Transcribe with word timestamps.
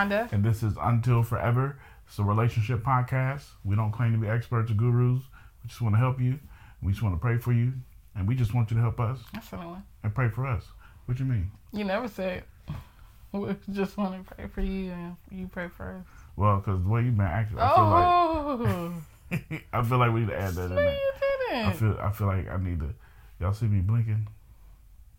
And 0.00 0.12
And 0.32 0.42
this 0.44 0.62
is 0.62 0.74
Until 0.80 1.22
Forever. 1.22 1.76
It's 2.06 2.18
a 2.18 2.24
relationship 2.24 2.82
podcast. 2.82 3.44
We 3.64 3.76
don't 3.76 3.92
claim 3.92 4.12
to 4.12 4.18
be 4.18 4.28
experts 4.28 4.70
or 4.70 4.74
gurus. 4.74 5.20
We 5.62 5.68
just 5.68 5.80
want 5.82 5.94
to 5.94 5.98
help 5.98 6.20
you. 6.20 6.38
We 6.82 6.92
just 6.92 7.02
want 7.02 7.14
to 7.14 7.20
pray 7.20 7.36
for 7.38 7.52
you. 7.52 7.72
And 8.16 8.26
we 8.26 8.34
just 8.34 8.54
want 8.54 8.70
you 8.70 8.76
to 8.76 8.82
help 8.82 8.98
us 8.98 9.18
That's 9.34 9.50
the 9.50 9.58
one. 9.58 9.82
and 10.02 10.14
pray 10.14 10.28
for 10.30 10.46
us. 10.46 10.64
What 11.04 11.16
do 11.18 11.24
you 11.24 11.30
mean? 11.30 11.50
You 11.72 11.84
never 11.84 12.08
said 12.08 12.44
we 13.32 13.54
just 13.72 13.96
want 13.96 14.26
to 14.26 14.34
pray 14.34 14.46
for 14.48 14.62
you 14.62 14.90
and 14.90 15.16
you 15.30 15.46
pray 15.48 15.68
for 15.68 15.92
us. 16.00 16.06
Well, 16.36 16.56
because 16.56 16.82
the 16.82 16.88
way 16.88 17.02
you've 17.02 17.16
been 17.16 17.26
acting, 17.26 17.58
I 17.58 17.68
feel 17.74 17.84
Oh, 17.84 18.92
like 19.30 19.62
I 19.72 19.82
feel 19.82 19.98
like 19.98 20.12
we 20.12 20.20
need 20.20 20.28
to 20.30 20.40
add 20.40 20.54
that 20.54 20.64
in 20.64 20.70
no, 20.70 20.76
there. 20.76 20.92
you 20.92 21.12
I 21.52 21.62
didn't. 21.64 21.76
feel 21.78 21.98
I 22.00 22.10
feel 22.10 22.26
like 22.26 22.48
I 22.50 22.56
need 22.56 22.80
to. 22.80 22.94
Y'all 23.38 23.52
see 23.52 23.66
me 23.66 23.80
blinking? 23.80 24.26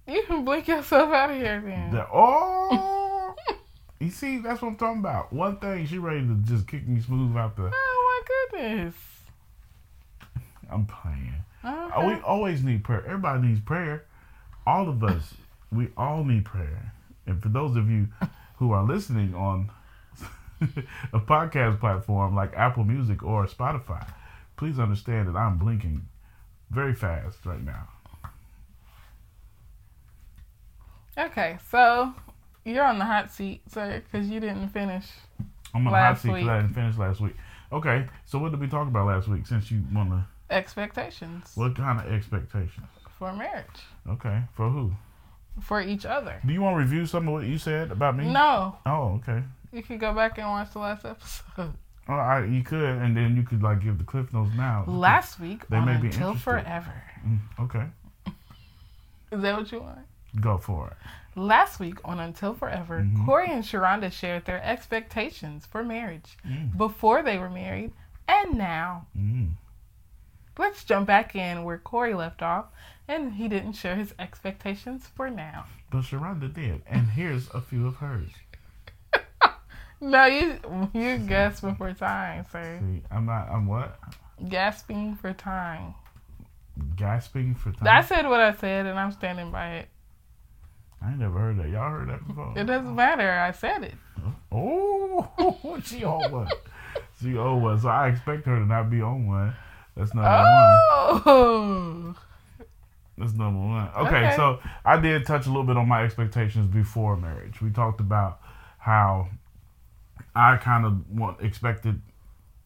You 0.07 0.23
can 0.27 0.43
blink 0.43 0.67
yourself 0.67 1.13
out 1.13 1.29
of 1.29 1.37
here 1.37 1.61
then. 1.65 1.91
The, 1.91 2.05
oh, 2.11 3.00
you 4.01 4.09
see, 4.09 4.39
that's 4.39 4.61
what 4.61 4.69
I'm 4.69 4.75
talking 4.75 4.99
about. 4.99 5.31
One 5.31 5.57
thing, 5.57 5.85
she 5.85 5.97
ready 5.97 6.21
to 6.21 6.35
just 6.43 6.67
kick 6.67 6.87
me 6.87 6.99
smooth 7.01 7.37
out 7.37 7.55
the. 7.55 7.71
Oh 7.73 8.23
my 8.51 8.59
goodness. 8.59 8.95
I'm 10.71 10.85
playing. 10.85 11.35
Okay. 11.63 11.93
Oh, 11.95 12.07
we 12.07 12.15
always 12.21 12.63
need 12.63 12.83
prayer. 12.83 13.03
Everybody 13.05 13.47
needs 13.47 13.59
prayer. 13.59 14.05
All 14.65 14.89
of 14.89 15.03
us, 15.03 15.35
we 15.71 15.89
all 15.95 16.23
need 16.23 16.45
prayer. 16.45 16.93
And 17.27 17.41
for 17.41 17.49
those 17.49 17.75
of 17.75 17.89
you 17.89 18.07
who 18.57 18.71
are 18.71 18.84
listening 18.84 19.35
on 19.35 19.70
a 21.13 21.20
podcast 21.20 21.79
platform 21.79 22.35
like 22.35 22.54
Apple 22.55 22.83
Music 22.83 23.21
or 23.21 23.45
Spotify, 23.45 24.07
please 24.57 24.79
understand 24.79 25.27
that 25.27 25.35
I'm 25.35 25.57
blinking 25.57 26.07
very 26.71 26.95
fast 26.95 27.45
right 27.45 27.63
now. 27.63 27.87
Okay, 31.17 31.57
so 31.70 32.13
you're 32.65 32.84
on 32.85 32.99
the 32.99 33.05
hot 33.05 33.31
seat, 33.31 33.62
sir, 33.67 34.01
because 34.12 34.27
you 34.29 34.40
didn't 34.40 34.70
finish. 34.70 35.05
I'm 35.73 35.87
on 35.87 35.93
the 35.93 35.99
hot 35.99 36.20
seat 36.20 36.34
because. 36.34 36.48
I 36.49 36.62
didn't 36.62 36.73
finish 36.76 36.98
last 36.98 37.20
week. 37.21 37.35
Okay, 37.71 38.05
so 38.26 38.37
what 38.40 38.51
did 38.51 38.59
we 38.59 38.67
talk 38.67 38.87
about 38.87 39.07
last 39.07 39.27
week? 39.27 39.48
Since 39.48 39.71
you 39.71 39.81
want 39.93 40.09
to, 40.09 40.26
Expectations 40.49 41.51
what 41.55 41.76
kind 41.77 41.99
of 41.99 42.12
expectations? 42.12 42.85
for 43.17 43.32
marriage 43.34 43.65
Okay, 44.09 44.41
for 44.54 44.70
who? 44.70 44.91
for 45.62 45.79
each 45.82 46.05
other. 46.05 46.39
Do 46.45 46.51
you 46.54 46.62
want 46.62 46.76
to 46.76 46.79
review 46.79 47.05
some 47.05 47.27
of 47.27 47.34
what 47.34 47.45
you 47.45 47.57
said 47.57 47.91
about 47.91 48.17
me? 48.17 48.26
No, 48.32 48.77
Oh, 48.85 49.20
okay. 49.21 49.43
you 49.71 49.82
could 49.84 49.99
go 49.99 50.13
back 50.13 50.37
and 50.37 50.48
watch 50.48 50.71
the 50.73 50.79
last 50.79 51.05
episode. 51.05 51.73
Oh, 52.09 52.13
I, 52.13 52.43
you 52.45 52.63
could, 52.63 52.82
and 52.84 53.15
then 53.15 53.35
you 53.37 53.43
could 53.43 53.62
like 53.63 53.82
give 53.82 53.98
the 53.98 54.04
cliff 54.04 54.34
notes 54.34 54.51
now. 54.57 54.84
Last 54.87 55.39
week 55.39 55.67
They 55.70 55.79
may 55.79 55.98
be 55.98 56.07
Until 56.07 56.32
interested. 56.32 56.43
Forever. 56.43 57.04
Mm, 57.26 57.39
Okay, 57.59 57.85
Is 59.32 59.41
that 59.41 59.57
what 59.57 59.71
you 59.71 59.79
want? 59.82 59.99
Go 60.40 60.57
for 60.57 60.87
it. 60.87 60.98
Last 61.40 61.79
week 61.79 61.98
on 62.05 62.20
Until 62.20 62.54
Forever, 62.54 63.01
Mhm. 63.01 63.26
Corey 63.26 63.49
and 63.49 63.63
Sharonda 63.63 64.12
shared 64.12 64.46
their 64.46 64.62
expectations 64.63 65.66
for 65.66 65.84
marriage 65.84 66.38
Mm, 66.46 66.78
before 66.78 67.22
they 67.23 67.38
were 67.38 67.50
married 67.50 67.94
and 68.28 68.56
now. 68.57 69.06
mm. 69.18 69.51
Let's 70.57 70.84
jump 70.84 71.07
back 71.07 71.35
in 71.35 71.63
where 71.63 71.78
Corey 71.78 72.13
left 72.13 72.41
off, 72.41 72.66
and 73.07 73.34
he 73.34 73.47
didn't 73.47 73.73
share 73.73 73.96
his 73.96 74.13
expectations 74.19 75.07
for 75.07 75.29
now. 75.29 75.66
But 75.90 76.01
Sharonda 76.03 76.53
did, 76.53 76.81
and 76.85 77.09
here's 77.12 77.50
a 77.53 77.62
few 77.62 77.88
of 77.88 77.97
hers. 77.97 78.31
No, 80.03 80.25
you 80.25 80.59
you 80.94 81.19
gasping 81.19 81.75
for 81.75 81.94
time, 81.94 82.44
sir. 82.51 82.79
See, 82.81 83.03
I'm 83.11 83.28
not. 83.28 83.50
I'm 83.51 83.67
what? 83.67 84.00
Gasping 84.50 85.16
for 85.16 85.31
time. 85.31 85.94
Gasping 86.95 87.53
for 87.53 87.72
time. 87.72 87.88
I 87.88 88.01
said 88.01 88.28
what 88.28 88.39
I 88.39 88.53
said, 88.55 88.88
and 88.88 88.97
I'm 89.00 89.11
standing 89.11 89.51
by 89.51 89.73
it. 89.75 89.89
I 91.03 91.09
ain't 91.09 91.19
never 91.19 91.39
heard 91.39 91.57
that. 91.57 91.69
Y'all 91.69 91.89
heard 91.89 92.09
that 92.09 92.28
before? 92.28 92.53
It 92.56 92.66
doesn't 92.66 92.95
matter. 92.95 93.31
I 93.31 93.51
said 93.51 93.84
it. 93.84 93.95
Oh, 94.51 95.79
she 95.85 96.03
on 96.03 96.31
one. 96.31 96.47
She 97.22 97.38
on 97.38 97.62
one. 97.62 97.79
So 97.79 97.89
I 97.89 98.09
expect 98.09 98.45
her 98.45 98.59
to 98.59 98.66
not 98.66 98.89
be 98.89 99.01
on 99.01 99.28
one. 99.28 99.53
That's 99.95 100.13
number 100.13 100.29
one. 100.29 100.45
Oh, 101.25 102.16
That's 103.17 103.34
number 103.34 103.59
one. 103.59 103.90
Okay, 104.07 104.25
Okay. 104.28 104.34
so 104.35 104.59
I 104.85 104.97
did 105.00 105.25
touch 105.25 105.45
a 105.45 105.50
little 105.50 105.63
bit 105.63 105.78
on 105.78 105.88
my 105.88 106.03
expectations 106.03 106.67
before 106.67 107.17
marriage. 107.17 107.61
We 107.61 107.72
talked 107.72 108.00
about 108.00 108.40
how 108.78 109.28
I 110.35 110.57
kind 110.57 110.85
of 110.85 111.09
want 111.11 111.41
expected 111.41 112.01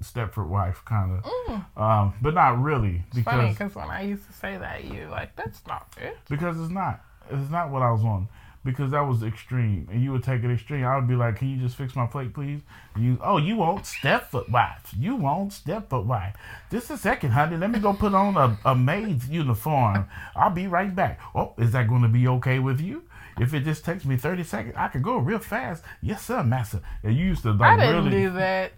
Stepford 0.01 0.47
wife, 0.49 0.83
kind 0.85 1.17
of, 1.17 1.23
mm. 1.23 1.81
um, 1.81 2.13
but 2.21 2.33
not 2.33 2.61
really 2.61 3.03
It's 3.13 3.21
funny 3.23 3.49
because 3.49 3.57
because 3.71 3.75
when 3.75 3.89
I 3.89 4.01
used 4.01 4.27
to 4.27 4.33
say 4.33 4.57
that, 4.57 4.83
you 4.83 5.07
like 5.09 5.35
that's 5.37 5.65
not 5.67 5.87
it. 5.97 6.17
because 6.29 6.59
it's 6.59 6.69
not 6.71 7.01
it's 7.29 7.49
not 7.49 7.71
what 7.71 7.81
I 7.81 7.91
was 7.91 8.03
on 8.03 8.27
because 8.65 8.91
that 8.91 9.01
was 9.01 9.21
extreme 9.21 9.87
and 9.91 10.03
you 10.03 10.11
would 10.11 10.23
take 10.23 10.43
it 10.43 10.51
extreme. 10.51 10.83
I 10.83 10.95
would 10.95 11.07
be 11.07 11.15
like, 11.15 11.37
"Can 11.37 11.49
you 11.49 11.57
just 11.57 11.75
fix 11.75 11.95
my 11.95 12.07
plate, 12.07 12.33
please?" 12.33 12.61
And 12.95 13.03
you, 13.05 13.19
oh, 13.23 13.37
you 13.37 13.55
want 13.57 13.83
Stepford 13.83 14.49
wife? 14.49 14.93
You 14.97 15.15
want 15.15 15.51
Stepford 15.51 16.05
wife? 16.05 16.35
Just 16.71 16.89
a 16.89 16.97
second, 16.97 17.31
honey. 17.31 17.57
Let 17.57 17.69
me 17.69 17.79
go 17.79 17.93
put 17.93 18.13
on 18.13 18.35
a, 18.35 18.57
a 18.65 18.75
maid's 18.75 19.29
uniform. 19.29 20.07
I'll 20.35 20.49
be 20.49 20.67
right 20.67 20.93
back. 20.93 21.19
Oh, 21.35 21.53
is 21.57 21.71
that 21.71 21.87
going 21.87 22.01
to 22.01 22.07
be 22.09 22.27
okay 22.27 22.59
with 22.59 22.81
you? 22.81 23.03
If 23.39 23.53
it 23.53 23.61
just 23.61 23.85
takes 23.85 24.03
me 24.03 24.17
thirty 24.17 24.43
seconds, 24.43 24.75
I 24.77 24.87
can 24.87 25.01
go 25.01 25.17
real 25.17 25.39
fast. 25.39 25.83
Yes, 26.01 26.25
sir, 26.25 26.43
master. 26.43 26.81
And 27.03 27.15
you 27.15 27.25
used 27.25 27.43
to 27.43 27.55
I 27.61 27.77
didn't 27.77 28.05
really. 28.05 28.23
do 28.23 28.29
that. 28.31 28.73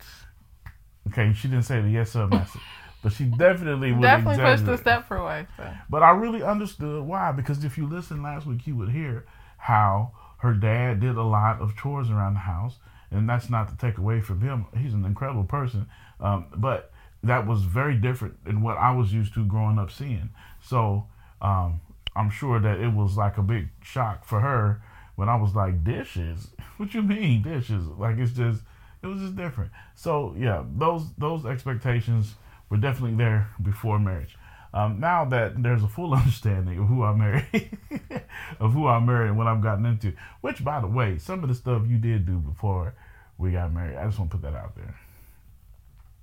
Okay, 1.07 1.31
she 1.33 1.47
didn't 1.47 1.63
say 1.63 1.79
the 1.81 1.89
yes, 1.89 2.11
sir, 2.11 2.27
master. 2.27 2.59
But 3.07 3.13
she 3.17 3.25
definitely 3.25 3.91
would 3.91 4.01
Definitely 4.01 4.43
pushed 4.43 4.65
the 4.65 4.73
exaggerate. 4.73 5.05
Stepford 5.07 5.23
wife. 5.23 5.47
So. 5.57 5.73
But 5.89 6.03
I 6.03 6.11
really 6.11 6.43
understood 6.43 7.03
why 7.03 7.31
because 7.31 7.63
if 7.63 7.77
you 7.77 7.87
listen 7.87 8.21
last 8.21 8.45
week, 8.45 8.67
you 8.67 8.75
would 8.75 8.89
hear 8.89 9.25
how 9.57 10.11
her 10.39 10.53
dad 10.53 10.99
did 10.99 11.15
a 11.15 11.23
lot 11.23 11.61
of 11.61 11.75
chores 11.75 12.09
around 12.09 12.33
the 12.35 12.41
house, 12.41 12.75
and 13.11 13.27
that's 13.29 13.49
not 13.49 13.69
to 13.69 13.77
take 13.77 13.97
away 13.97 14.21
from 14.21 14.41
him. 14.41 14.65
He's 14.77 14.93
an 14.93 15.05
incredible 15.05 15.45
person, 15.45 15.87
um, 16.19 16.45
but 16.55 16.91
that 17.23 17.47
was 17.47 17.63
very 17.63 17.95
different 17.95 18.43
than 18.45 18.61
what 18.61 18.77
I 18.77 18.91
was 18.91 19.13
used 19.13 19.33
to 19.33 19.45
growing 19.45 19.79
up 19.79 19.91
seeing. 19.91 20.29
So 20.61 21.07
um, 21.41 21.81
I'm 22.15 22.29
sure 22.29 22.59
that 22.59 22.79
it 22.79 22.93
was 22.93 23.17
like 23.17 23.37
a 23.37 23.41
big 23.41 23.69
shock 23.81 24.25
for 24.25 24.41
her 24.41 24.81
when 25.15 25.29
I 25.29 25.35
was 25.35 25.55
like 25.55 25.83
dishes. 25.83 26.49
What 26.77 26.93
you 26.93 27.01
mean 27.01 27.41
dishes? 27.41 27.87
Like 27.87 28.19
it's 28.19 28.33
just 28.33 28.61
it 29.01 29.07
was 29.07 29.19
just 29.19 29.35
different. 29.35 29.71
So 29.95 30.35
yeah, 30.37 30.63
those 30.75 31.11
those 31.17 31.43
expectations 31.43 32.35
were 32.69 32.77
definitely 32.77 33.15
there 33.17 33.49
before 33.61 33.99
marriage. 33.99 34.37
Um, 34.73 34.99
now 34.99 35.25
that 35.25 35.61
there's 35.63 35.83
a 35.83 35.87
full 35.87 36.13
understanding 36.21 36.77
of 36.79 36.87
who 36.87 37.03
I 37.03 37.13
married, 37.13 37.77
of 38.59 38.73
who 38.73 38.87
I 38.87 38.99
married 38.99 39.29
and 39.29 39.37
what 39.37 39.47
I've 39.47 39.61
gotten 39.61 39.85
into, 39.85 40.13
which 40.41 40.63
by 40.63 40.79
the 40.81 40.87
way, 40.87 41.17
some 41.17 41.41
of 41.43 41.49
the 41.49 41.55
stuff 41.55 41.83
you 41.87 41.97
did 41.97 42.25
do 42.25 42.37
before 42.37 42.93
we 43.37 43.51
got 43.51 43.71
married, 43.73 43.97
I 43.97 44.05
just 44.05 44.19
want 44.19 44.31
to 44.31 44.37
put 44.37 44.51
that 44.51 44.57
out 44.57 44.75
there 44.75 44.95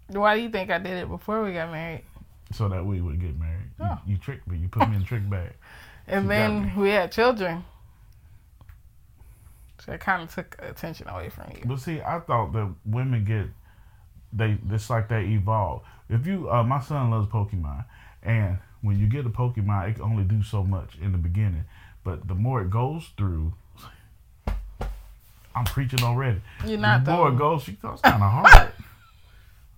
Why 0.08 0.36
do 0.36 0.42
you 0.42 0.50
think 0.50 0.70
I 0.70 0.78
did 0.78 0.92
it 1.02 1.08
before 1.08 1.42
we 1.42 1.52
got 1.52 1.70
married? 1.70 2.02
so 2.52 2.68
that 2.68 2.84
we 2.84 3.00
would 3.00 3.20
get 3.20 3.38
married. 3.40 3.70
You- 3.78 3.86
Oh. 3.86 3.98
You, 4.06 4.16
tricked 4.18 4.46
me. 4.46 4.58
You 4.58 4.68
put 4.68 4.88
me 4.88 4.96
in 4.96 5.04
trick 5.04 5.28
bag. 5.28 5.52
And 6.06 6.24
You 6.24 6.28
then 6.28 6.76
we 6.76 6.90
had 6.90 7.10
children. 7.10 7.64
So 9.80 9.92
it 9.92 10.00
kind 10.00 10.22
of 10.22 10.32
took 10.34 10.56
attention 10.60 11.08
away 11.08 11.28
from 11.30 11.50
you. 11.50 11.62
But 11.64 11.80
see, 11.80 12.00
I 12.00 12.20
thought 12.20 12.52
that 12.52 12.72
women 12.84 13.24
get 13.24 13.46
they 14.34 14.58
it's 14.70 14.90
like 14.90 15.08
they 15.08 15.24
evolve. 15.24 15.82
If 16.08 16.26
you, 16.26 16.50
uh, 16.50 16.62
my 16.62 16.80
son 16.80 17.10
loves 17.10 17.28
Pokemon, 17.28 17.84
and 18.22 18.58
when 18.82 18.98
you 18.98 19.06
get 19.06 19.24
a 19.26 19.30
Pokemon, 19.30 19.88
it 19.90 19.94
can 19.94 20.02
only 20.02 20.24
do 20.24 20.42
so 20.42 20.62
much 20.62 20.96
in 21.00 21.12
the 21.12 21.18
beginning, 21.18 21.64
but 22.04 22.28
the 22.28 22.34
more 22.34 22.60
it 22.62 22.70
goes 22.70 23.08
through, 23.16 23.54
I'm 25.56 25.64
preaching 25.66 26.02
already. 26.02 26.40
You're 26.66 26.78
not 26.78 27.04
the 27.04 27.12
more 27.12 27.28
it 27.30 27.38
goes, 27.38 27.62
she 27.62 27.76
that's 27.82 28.00
kind 28.00 28.22
of 28.22 28.30
hard. 28.30 28.72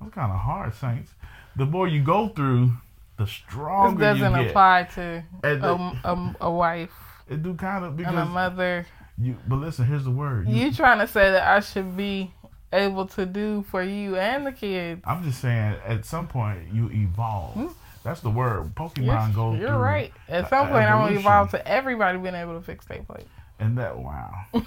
That's 0.00 0.14
kind 0.14 0.32
of 0.32 0.38
hard, 0.40 0.74
Saints. 0.74 1.12
The 1.54 1.66
more 1.66 1.86
you 1.88 2.02
go 2.02 2.28
through, 2.28 2.72
the 3.18 3.26
stronger 3.26 3.98
This 3.98 4.20
doesn't 4.20 4.32
you 4.38 4.42
get. 4.44 4.50
apply 4.50 4.88
to 4.94 5.24
And 5.44 5.64
a, 5.64 5.72
a, 6.04 6.36
a 6.42 6.50
wife 6.50 6.90
It 7.28 7.42
do 7.42 7.54
kind 7.54 7.84
of 7.84 7.98
and 7.98 8.18
a 8.18 8.24
mother. 8.26 8.86
you. 9.18 9.36
But 9.48 9.56
listen, 9.56 9.86
here's 9.86 10.04
the 10.04 10.10
word. 10.10 10.48
You 10.48 10.72
trying 10.72 10.98
to 10.98 11.06
say 11.06 11.30
that 11.30 11.46
I 11.46 11.60
should 11.60 11.96
be 11.96 12.32
able 12.76 13.06
to 13.08 13.26
do 13.26 13.64
for 13.70 13.82
you 13.82 14.16
and 14.16 14.46
the 14.46 14.52
kids? 14.52 15.02
I'm 15.04 15.22
just 15.24 15.40
saying, 15.40 15.76
at 15.84 16.04
some 16.04 16.26
point 16.28 16.72
you 16.72 16.90
evolve. 16.90 17.54
Hmm. 17.54 17.66
That's 18.04 18.20
the 18.20 18.30
word. 18.30 18.74
Pokemon 18.76 19.04
Yes, 19.04 19.34
goes 19.34 19.58
you're 19.58 19.76
right. 19.76 20.12
At 20.28 20.48
some 20.48 20.68
point, 20.68 20.84
I'm 20.86 21.06
gonna 21.08 21.18
evolve 21.18 21.50
to 21.50 21.66
everybody 21.68 22.18
being 22.18 22.36
able 22.36 22.54
to 22.54 22.60
fix 22.64 22.84
their 22.86 23.02
plate. 23.02 23.26
and 23.58 23.76
that 23.78 23.98
wow. 23.98 24.32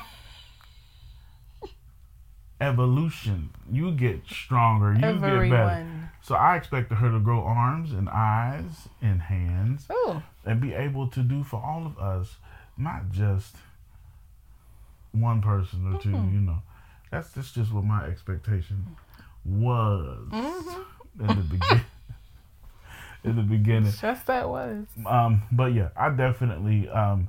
Evolution. 2.61 3.51
You 3.71 3.91
get 3.93 4.21
stronger. 4.29 4.93
You 4.93 4.99
get 4.99 5.21
better. 5.21 6.11
So 6.21 6.35
I 6.35 6.57
expected 6.57 6.95
her 6.95 7.09
to 7.09 7.19
grow 7.19 7.41
arms 7.41 7.93
and 7.93 8.09
eyes 8.09 8.89
and 9.01 9.21
hands 9.21 9.85
Oh, 9.89 10.21
and 10.45 10.59
be 10.59 10.73
able 10.73 11.07
to 11.07 11.21
do 11.21 11.43
for 11.43 11.63
all 11.63 11.85
of 11.85 11.97
us, 11.97 12.35
not 12.77 13.09
just 13.11 13.55
one 15.13 15.41
person 15.41 15.93
or 15.93 15.99
2 16.01 16.09
Mhm. 16.09 16.33
You 16.33 16.41
know, 16.41 16.61
that's 17.11 17.29
that's 17.31 17.51
just 17.51 17.71
what 17.73 17.83
my 17.83 18.05
expectation 18.05 18.85
was 19.45 20.27
Mhm. 20.31 20.85
in 21.19 21.27
the 21.27 21.33
beginning. 21.43 21.85
in 23.23 23.35
the 23.35 23.41
beginning, 23.41 23.91
just 23.99 24.25
that 24.27 24.47
was. 24.47 24.85
um, 25.05 25.41
but 25.51 25.73
yeah, 25.73 25.89
I 25.97 26.09
definitely 26.09 26.87
um, 26.89 27.27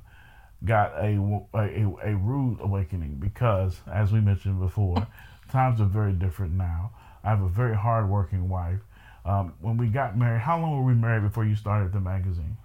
got 0.65 0.93
a, 0.99 1.17
a, 1.55 1.87
a 2.05 2.17
rude 2.17 2.59
awakening 2.61 3.17
because, 3.17 3.81
as 3.93 4.13
we 4.13 4.21
mentioned 4.21 4.61
before, 4.61 5.07
times 5.51 5.81
are 5.81 5.87
very 5.87 6.13
different 6.13 6.53
now. 6.53 6.93
I 7.25 7.31
have 7.31 7.43
a 7.43 7.49
very 7.49 7.75
hardworking 7.77 8.49
wife. 8.49 8.81
Um, 9.25 9.53
when 9.61 9.77
we 9.77 9.89
got 9.89 10.17
married, 10.17 10.41
how 10.41 10.59
long 10.61 10.77
were 10.79 10.85
we 10.85 10.95
married 10.95 11.23
before 11.23 11.45
you 11.45 11.55
started 11.57 11.93
the 11.93 12.01
magazine? 12.01 12.57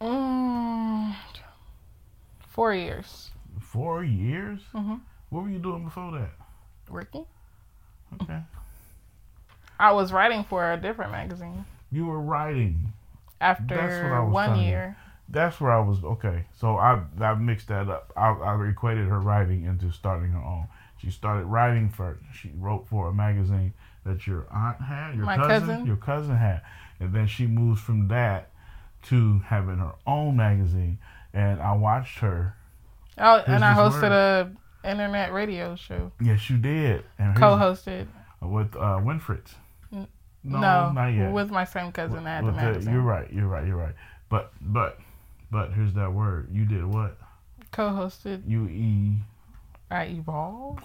Mm, 0.00 1.14
four 2.48 2.74
years. 2.74 3.30
Four 3.60 4.04
years? 4.04 4.60
Mhm. 4.74 5.00
What 5.30 5.44
were 5.44 5.50
you 5.50 5.58
doing 5.58 5.84
before 5.84 6.12
that? 6.12 6.30
Working. 6.90 7.26
Okay. 8.22 8.40
I 9.78 9.92
was 9.92 10.12
writing 10.12 10.44
for 10.44 10.72
a 10.72 10.76
different 10.78 11.12
magazine 11.12 11.64
You 11.92 12.06
were 12.06 12.20
writing. 12.20 12.92
That's 13.40 13.60
what 13.60 13.72
I 13.72 13.74
after 13.82 14.24
was 14.24 14.32
one 14.32 14.58
year. 14.58 14.96
That's 15.28 15.60
where 15.60 15.72
I 15.72 15.80
was. 15.80 16.02
Okay. 16.02 16.44
So 16.58 16.76
I, 16.76 17.02
I 17.20 17.34
mixed 17.34 17.68
that 17.68 17.88
up. 17.88 18.12
I, 18.16 18.28
I 18.30 18.68
equated 18.68 19.08
her 19.08 19.20
writing 19.20 19.64
into 19.64 19.90
starting 19.92 20.30
her 20.30 20.38
own. 20.40 20.68
She 20.98 21.10
started 21.10 21.44
writing 21.46 21.90
first. 21.90 22.22
She 22.32 22.52
wrote 22.56 22.86
for 22.88 23.08
a 23.08 23.12
magazine 23.12 23.74
that 24.04 24.26
your 24.26 24.46
aunt 24.50 24.80
had, 24.80 25.14
your 25.16 25.26
My 25.26 25.36
cousin, 25.36 25.68
cousin. 25.68 25.86
your 25.86 25.96
cousin 25.96 26.36
had. 26.36 26.62
And 27.00 27.12
then 27.12 27.26
she 27.26 27.46
moves 27.46 27.80
from 27.80 28.08
that 28.08 28.50
to 29.04 29.40
having 29.46 29.78
her 29.78 29.92
own 30.06 30.36
magazine. 30.36 30.98
And 31.34 31.60
I 31.60 31.72
watched 31.74 32.20
her. 32.20 32.56
Oh, 33.18 33.42
and 33.46 33.64
I 33.64 33.74
hosted 33.74 34.10
a 34.10 34.50
internet 34.88 35.32
radio 35.32 35.76
show. 35.76 36.12
Yes, 36.20 36.48
you 36.50 36.58
did. 36.58 37.04
And 37.18 37.36
Co-hosted. 37.36 38.06
with 38.42 38.74
uh, 38.76 39.00
Winfred's. 39.02 39.54
N- 39.92 40.06
No, 40.44 40.60
No, 40.60 40.92
not 40.92 41.08
yet. 41.08 41.32
with 41.32 41.50
my 41.50 41.64
same 41.64 41.92
cousin 41.92 42.16
With 42.24 42.54
magazine. 42.54 42.92
you're 42.92 43.02
right. 43.02 43.32
You're 43.32 43.48
right. 43.48 43.66
You're 43.66 43.76
right. 43.76 43.94
But 44.28 44.52
but 44.60 44.98
but 45.50 45.72
here's 45.72 45.94
that 45.94 46.12
word. 46.12 46.48
You 46.52 46.64
did 46.64 46.84
what? 46.84 47.16
Co-hosted. 47.72 48.42
You 48.48 48.66
e. 48.68 49.16
I 49.90 50.04
evolved. 50.06 50.82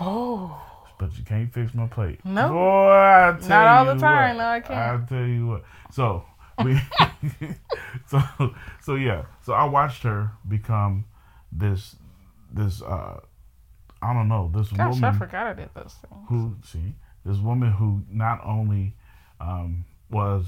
Oh, 0.00 0.58
But 0.98 1.16
you 1.18 1.24
can't 1.24 1.52
fix 1.52 1.74
my 1.74 1.86
plate. 1.86 2.24
No. 2.24 2.48
Boy, 2.50 2.90
I 2.92 3.36
tell 3.40 3.48
Not 3.48 3.66
all 3.66 3.84
the 3.94 4.00
time. 4.00 4.36
what. 4.36 4.42
No, 4.42 4.48
I 4.50 4.60
can't. 4.60 5.02
I 5.02 5.06
tell 5.06 5.26
you 5.26 5.46
what. 5.46 5.64
So 5.90 6.24
we. 6.64 6.78
so 8.06 8.20
so 8.82 8.94
yeah. 8.94 9.24
So 9.42 9.52
I 9.52 9.64
watched 9.64 10.02
her 10.04 10.30
become 10.48 11.04
this 11.52 11.96
this 12.52 12.82
uh 12.82 13.20
I 14.02 14.12
don't 14.12 14.28
know 14.28 14.50
this 14.54 14.68
gosh, 14.68 14.94
woman 14.94 15.04
I 15.04 15.12
forgot 15.18 15.46
I 15.46 15.52
did 15.54 15.70
those 15.74 15.94
things. 15.94 16.22
who 16.28 16.56
see 16.64 16.94
this 17.24 17.38
woman 17.38 17.72
who 17.72 18.02
not 18.10 18.40
only 18.44 18.94
um, 19.40 19.84
was 20.10 20.44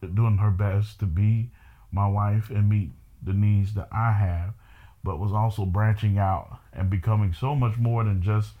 doing 0.00 0.38
her 0.38 0.50
best 0.50 1.00
to 1.00 1.06
be 1.06 1.50
my 1.90 2.06
wife 2.06 2.50
and 2.50 2.68
meet 2.68 2.90
the 3.22 3.32
needs 3.32 3.74
that 3.74 3.88
I 3.92 4.12
have, 4.12 4.54
but 5.02 5.18
was 5.18 5.32
also 5.32 5.64
branching 5.64 6.18
out 6.18 6.58
and 6.72 6.88
becoming 6.88 7.34
so 7.34 7.54
much 7.56 7.76
more 7.78 8.04
than 8.04 8.22
just 8.22 8.52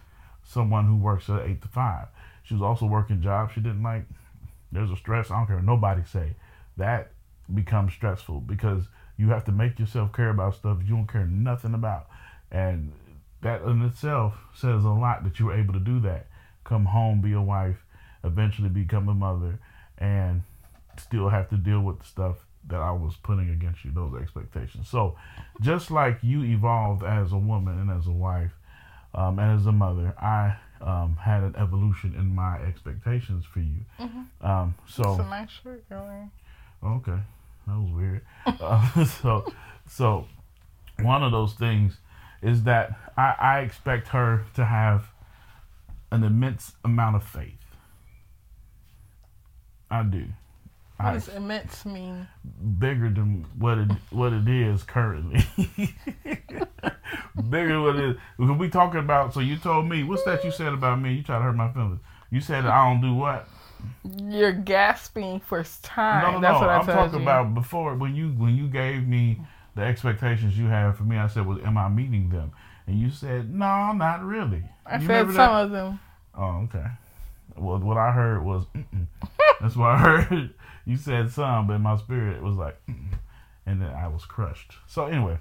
someone 0.42 0.86
who 0.86 0.96
works 0.96 1.28
at 1.30 1.42
eight 1.42 1.62
to 1.62 1.68
five. 1.68 2.08
She 2.42 2.54
was 2.54 2.62
also 2.62 2.86
working 2.86 3.22
jobs 3.22 3.52
she 3.54 3.60
didn't 3.60 3.82
like. 3.84 4.04
There's 4.72 4.90
a 4.90 4.96
stress. 4.96 5.30
I 5.30 5.38
don't 5.38 5.46
care 5.46 5.62
nobody 5.62 6.02
say. 6.04 6.34
That 6.76 7.12
becomes 7.52 7.92
stressful 7.92 8.40
because 8.40 8.84
you 9.16 9.28
have 9.28 9.44
to 9.44 9.52
make 9.52 9.78
yourself 9.78 10.12
care 10.12 10.30
about 10.30 10.54
stuff 10.56 10.78
you 10.82 10.96
don't 10.96 11.06
care 11.06 11.26
nothing 11.26 11.74
about, 11.74 12.08
and 12.50 12.92
that 13.42 13.62
in 13.62 13.82
itself 13.82 14.34
says 14.54 14.84
a 14.84 14.90
lot 14.90 15.24
that 15.24 15.38
you 15.38 15.46
were 15.46 15.54
able 15.54 15.72
to 15.74 15.80
do 15.80 16.00
that. 16.00 16.26
Come 16.64 16.86
home, 16.86 17.20
be 17.20 17.32
a 17.32 17.40
wife, 17.40 17.84
eventually 18.22 18.68
become 18.68 19.08
a 19.08 19.14
mother, 19.14 19.58
and 19.98 20.42
still 20.98 21.28
have 21.28 21.48
to 21.50 21.56
deal 21.56 21.80
with 21.80 22.00
the 22.00 22.06
stuff 22.06 22.36
that 22.68 22.80
I 22.80 22.90
was 22.90 23.14
putting 23.22 23.50
against 23.50 23.84
you, 23.84 23.90
those 23.92 24.14
expectations. 24.20 24.88
So, 24.88 25.16
just 25.60 25.90
like 25.90 26.18
you 26.22 26.44
evolved 26.44 27.02
as 27.02 27.32
a 27.32 27.38
woman 27.38 27.78
and 27.78 27.90
as 27.90 28.06
a 28.06 28.12
wife, 28.12 28.52
um, 29.14 29.38
and 29.38 29.58
as 29.58 29.66
a 29.66 29.72
mother, 29.72 30.14
I 30.20 30.56
um, 30.80 31.16
had 31.16 31.42
an 31.42 31.56
evolution 31.56 32.14
in 32.14 32.34
my 32.34 32.58
expectations 32.58 33.44
for 33.44 33.60
you. 33.60 33.80
Um, 34.42 34.74
so, 34.86 35.12
It's 35.12 35.20
a 35.20 35.24
nice 35.24 35.50
shirt, 35.50 35.88
girl. 35.88 36.30
Okay, 36.84 37.18
that 37.66 37.78
was 37.78 37.90
weird. 37.92 38.22
uh, 38.46 39.04
so, 39.04 39.52
so 39.88 40.26
one 41.00 41.22
of 41.22 41.32
those 41.32 41.54
things 41.54 41.96
is 42.42 42.62
that 42.64 42.98
I, 43.16 43.34
I 43.38 43.58
expect 43.60 44.08
her 44.08 44.44
to 44.54 44.64
have 44.64 45.12
an 46.10 46.24
immense 46.24 46.72
amount 46.84 47.16
of 47.16 47.24
faith. 47.24 47.54
I 49.90 50.02
do. 50.04 50.26
What 50.98 51.12
does 51.14 51.28
immense 51.28 51.86
mean? 51.86 52.28
bigger 52.78 53.08
than 53.08 53.46
what 53.58 53.78
it 53.78 53.90
what 54.10 54.32
it 54.34 54.46
is 54.48 54.82
currently. 54.82 55.40
bigger 57.48 57.68
than 57.68 57.82
what 57.82 57.96
it 57.96 58.04
is. 58.10 58.16
Because 58.38 58.58
we 58.58 58.68
talking 58.68 59.00
about. 59.00 59.32
So 59.32 59.40
you 59.40 59.56
told 59.56 59.88
me 59.88 60.04
what's 60.04 60.24
that 60.24 60.44
you 60.44 60.50
said 60.50 60.74
about 60.74 61.00
me? 61.00 61.14
You 61.14 61.22
try 61.22 61.38
to 61.38 61.44
hurt 61.44 61.56
my 61.56 61.72
feelings. 61.72 62.00
You 62.30 62.40
said 62.40 62.64
that 62.64 62.72
I 62.72 62.84
don't 62.92 63.00
do 63.00 63.14
what? 63.14 63.48
You're 64.18 64.52
gasping 64.52 65.40
for 65.40 65.64
time. 65.82 66.22
No, 66.22 66.32
no, 66.32 66.40
That's 66.40 66.60
no. 66.60 66.66
what 66.66 66.68
I 66.68 66.78
I'm 66.78 66.86
talking 66.86 67.20
you. 67.20 67.22
about 67.22 67.54
before 67.54 67.94
when 67.94 68.14
you 68.14 68.28
when 68.28 68.54
you 68.56 68.66
gave 68.68 69.08
me 69.08 69.40
the 69.80 69.86
expectations 69.86 70.56
you 70.56 70.66
have 70.66 70.96
for 70.96 71.04
me. 71.04 71.16
I 71.16 71.26
said, 71.26 71.46
"Well, 71.46 71.58
am 71.64 71.76
I 71.78 71.88
meeting 71.88 72.28
them?" 72.30 72.52
And 72.86 72.98
you 73.00 73.10
said, 73.10 73.52
"No, 73.52 73.92
not 73.92 74.22
really." 74.24 74.62
I 74.86 74.98
You 74.98 75.06
said 75.06 75.26
some 75.26 75.34
that? 75.34 75.50
of 75.64 75.70
them. 75.70 76.00
Oh, 76.36 76.68
okay. 76.68 76.86
Well, 77.56 77.78
what 77.78 77.96
I 77.96 78.12
heard 78.12 78.44
was, 78.44 78.64
that's 79.60 79.76
what 79.76 79.90
I 79.90 79.98
heard. 79.98 80.54
You 80.86 80.96
said 80.96 81.30
some, 81.30 81.66
but 81.68 81.78
my 81.78 81.96
spirit 81.98 82.36
it 82.38 82.42
was 82.42 82.56
like, 82.56 82.76
Mm-mm. 82.88 83.12
and 83.66 83.80
then 83.82 83.90
I 83.90 84.08
was 84.08 84.24
crushed. 84.24 84.72
So 84.88 85.04
anyway, 85.06 85.38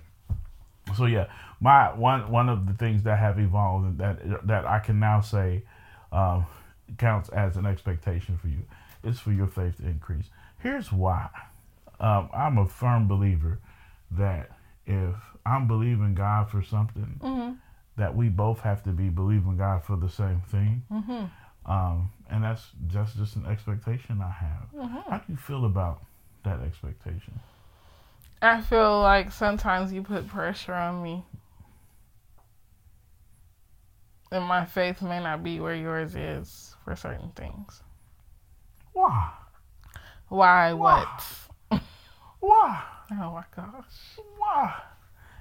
so 0.95 1.06
yeah, 1.06 1.27
my 1.62 1.94
one 1.94 2.30
one 2.30 2.50
of 2.50 2.68
the 2.68 2.74
things 2.74 3.03
that 3.03 3.18
have 3.18 3.39
evolved 3.39 3.85
and 3.85 3.97
that 4.00 4.45
that 4.47 4.65
I 4.65 4.80
can 4.80 5.00
now 5.00 5.21
say 5.21 5.63
um, 6.12 6.45
counts 6.97 7.30
as 7.30 7.56
an 7.56 7.65
expectation 7.65 8.38
for 8.38 8.47
you 8.50 8.59
is 9.03 9.19
for 9.19 9.31
your 9.31 9.47
faith 9.47 9.77
to 9.77 9.85
increase. 9.85 10.25
Here's 10.59 10.92
why. 10.92 11.30
Um, 12.00 12.30
I'm 12.33 12.57
a 12.57 12.68
firm 12.68 13.07
believer 13.07 13.59
that 14.11 14.51
if 14.85 15.15
I'm 15.45 15.67
believing 15.67 16.16
God 16.16 16.49
for 16.49 16.61
something, 16.63 17.19
hmm 17.21 17.51
that 17.97 18.16
we 18.16 18.30
both 18.30 18.61
have 18.61 18.81
to 18.83 18.92
be 18.92 19.09
believing 19.09 19.57
God 19.57 19.83
for 19.83 19.97
the 19.97 20.07
same 20.07 20.39
thing. 20.49 20.83
hmm 20.89 21.25
Um, 21.69 22.09
and 22.30 22.42
that's 22.44 22.66
just 22.87 23.18
just 23.18 23.35
an 23.35 23.45
expectation 23.45 24.21
I 24.21 24.31
have. 24.31 24.69
hmm 24.71 24.97
How 25.09 25.18
do 25.18 25.25
you 25.28 25.35
feel 25.37 25.66
about 25.66 26.01
that 26.45 26.61
expectation? 26.61 27.39
I 28.42 28.61
feel 28.61 29.01
like 29.01 29.31
sometimes 29.33 29.92
you 29.92 30.01
put 30.01 30.28
pressure 30.30 30.73
on 30.73 31.04
me. 31.04 31.25
And 34.31 34.45
my 34.45 34.63
faith 34.63 35.01
may 35.01 35.19
not 35.19 35.44
be 35.44 35.59
where 35.59 35.75
yours 35.75 36.16
is 36.16 36.75
for 36.85 36.95
certain 36.95 37.31
things. 37.31 37.83
Why? 38.94 39.31
Why? 40.30 40.73
Why? 40.73 41.06
What? 41.71 41.81
Why? 42.39 42.83
Oh 43.11 43.31
my 43.31 43.44
gosh. 43.56 44.19
Why? 44.37 44.75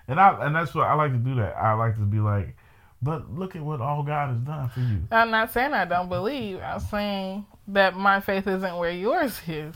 And 0.06 0.18
I 0.18 0.46
and 0.46 0.54
that's 0.54 0.74
what 0.74 0.86
I 0.86 0.94
like 0.94 1.12
to 1.12 1.18
do. 1.18 1.34
That 1.36 1.56
I 1.56 1.74
like 1.74 1.96
to 1.96 2.02
be 2.02 2.18
like, 2.18 2.56
but 3.02 3.32
look 3.32 3.54
at 3.56 3.62
what 3.62 3.80
all 3.80 4.02
God 4.02 4.30
has 4.30 4.38
done 4.38 4.68
for 4.70 4.80
you. 4.80 5.02
I'm 5.10 5.30
not 5.30 5.52
saying 5.52 5.72
I 5.72 5.84
don't 5.84 6.08
believe. 6.08 6.60
I'm 6.60 6.80
saying 6.80 7.46
that 7.68 7.94
my 7.94 8.20
faith 8.20 8.46
isn't 8.46 8.76
where 8.76 8.90
yours 8.90 9.40
is. 9.46 9.74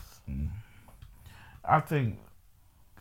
I 1.65 1.81
think, 1.81 2.19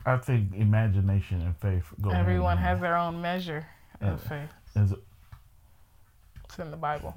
I 0.05 0.17
think 0.17 0.53
imagination 0.53 1.41
and 1.41 1.57
faith 1.57 1.86
go. 2.01 2.12
Everyone 2.12 2.57
has 2.57 2.79
their 2.79 2.95
own 2.98 3.21
measure 3.21 3.65
of 4.01 4.21
faith. 4.21 4.50
Is 4.75 4.93
It's 6.45 6.60
in 6.60 6.69
the 6.69 6.77
Bible. 6.77 7.15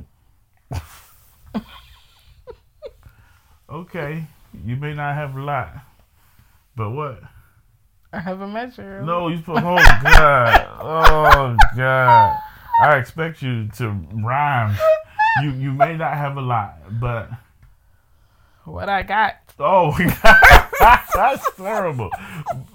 okay. 3.69 4.25
You 4.65 4.77
may 4.77 4.95
not 4.95 5.15
have 5.15 5.37
a 5.37 5.43
lot, 5.43 5.75
but 6.77 6.91
what? 6.91 7.21
I 8.15 8.21
have 8.21 8.41
a 8.41 8.47
measure. 8.49 8.99
of- 9.01 9.05
No, 9.07 9.29
you 9.29 9.41
put. 9.41 9.63
Oh 9.63 9.77
God! 10.03 10.67
Oh 10.81 11.57
God! 11.77 12.39
I 12.83 12.97
expect 12.97 13.43
you 13.43 13.69
to 13.79 13.91
rhyme. 14.23 14.77
You 15.43 15.51
you 15.53 15.73
may 15.73 15.97
not 15.97 16.15
have 16.15 16.37
a 16.37 16.41
lot, 16.41 16.77
but 17.01 17.29
What 18.65 18.89
I 18.89 19.03
got. 19.03 19.35
oh, 19.59 19.93
that's 21.15 21.45
terrible. 21.57 22.11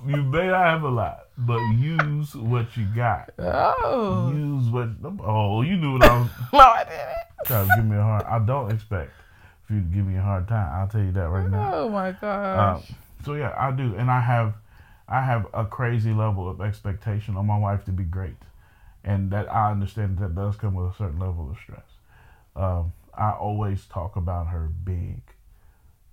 You 0.05 0.22
may 0.24 0.48
not 0.48 0.65
have 0.65 0.84
a 0.84 0.89
lot, 0.89 1.27
but 1.38 1.60
use 1.77 2.36
what 2.36 2.75
you 2.77 2.86
got. 2.96 3.31
Oh. 3.39 4.31
Use 4.34 4.69
what. 4.69 4.89
Oh, 5.24 5.62
you 5.62 5.77
knew 5.77 5.93
what 5.93 6.03
I 6.03 6.19
was 6.19 6.29
No, 6.53 6.60
I 6.60 6.84
didn't. 6.84 7.67
to 7.67 7.75
give 7.75 7.86
me 7.86 7.98
a 7.98 8.01
hard. 8.03 8.24
I 8.24 8.39
don't 8.39 8.72
expect 8.72 9.12
for 9.65 9.74
you 9.74 9.79
to 9.81 9.86
give 9.88 10.05
me 10.05 10.17
a 10.17 10.22
hard 10.22 10.48
time. 10.48 10.69
I'll 10.74 10.88
tell 10.88 11.01
you 11.01 11.12
that 11.13 11.29
right 11.29 11.50
now. 11.50 11.72
Oh 11.74 11.89
my 11.89 12.10
Um, 12.10 12.17
gosh. 12.22 12.91
so 13.25 13.34
yeah, 13.36 13.53
I 13.58 13.72
do, 13.72 13.96
and 13.96 14.10
I 14.12 14.19
have, 14.19 14.53
I 15.10 15.24
have 15.24 15.48
a 15.54 15.66
crazy 15.66 16.13
level 16.13 16.48
of 16.48 16.62
expectation 16.62 17.36
on 17.36 17.48
my 17.48 17.58
wife 17.58 17.84
to 17.86 17.92
be 17.92 18.04
great, 18.04 18.38
and 19.04 19.32
that 19.32 19.51
I 19.51 19.72
understand 19.72 20.20
that 20.20 20.36
does 20.36 20.56
come 20.56 20.75
with 20.75 20.94
a 20.94 20.98
certain 20.98 21.20
level 21.20 21.50
of 21.50 21.58
stress. 21.58 21.82
Um, 22.56 22.94
I 23.18 23.32
always 23.32 23.86
talk 23.86 24.16
about 24.16 24.48
her 24.48 24.70
big, 24.84 25.22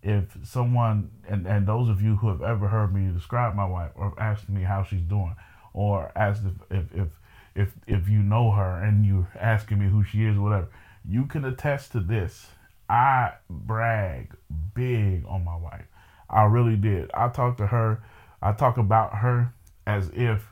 if 0.02 0.36
someone 0.44 1.10
and, 1.28 1.46
and 1.46 1.66
those 1.66 1.88
of 1.88 2.00
you 2.00 2.16
who 2.16 2.28
have 2.28 2.42
ever 2.42 2.68
heard 2.68 2.94
me 2.94 3.12
describe 3.12 3.54
my 3.54 3.66
wife 3.66 3.90
or 3.94 4.14
asked 4.18 4.48
me 4.48 4.62
how 4.62 4.82
she's 4.82 5.02
doing 5.02 5.36
or 5.74 6.10
asked 6.16 6.42
if 6.44 6.78
if 6.78 6.94
if 6.94 7.08
if, 7.54 7.72
if 7.86 8.08
you 8.08 8.18
know 8.18 8.50
her 8.52 8.82
and 8.82 9.04
you're 9.06 9.28
asking 9.38 9.78
me 9.78 9.88
who 9.88 10.04
she 10.04 10.24
is 10.24 10.36
or 10.36 10.42
whatever, 10.42 10.68
you 11.08 11.24
can 11.26 11.44
attest 11.44 11.92
to 11.92 12.00
this. 12.00 12.48
I 12.88 13.32
brag 13.48 14.34
big 14.74 15.24
on 15.26 15.44
my 15.44 15.56
wife. 15.56 15.86
I 16.28 16.44
really 16.44 16.76
did. 16.76 17.10
I 17.14 17.28
talked 17.28 17.58
to 17.58 17.68
her, 17.68 18.02
I 18.42 18.52
talk 18.52 18.78
about 18.78 19.14
her 19.16 19.52
as 19.86 20.10
if 20.14 20.46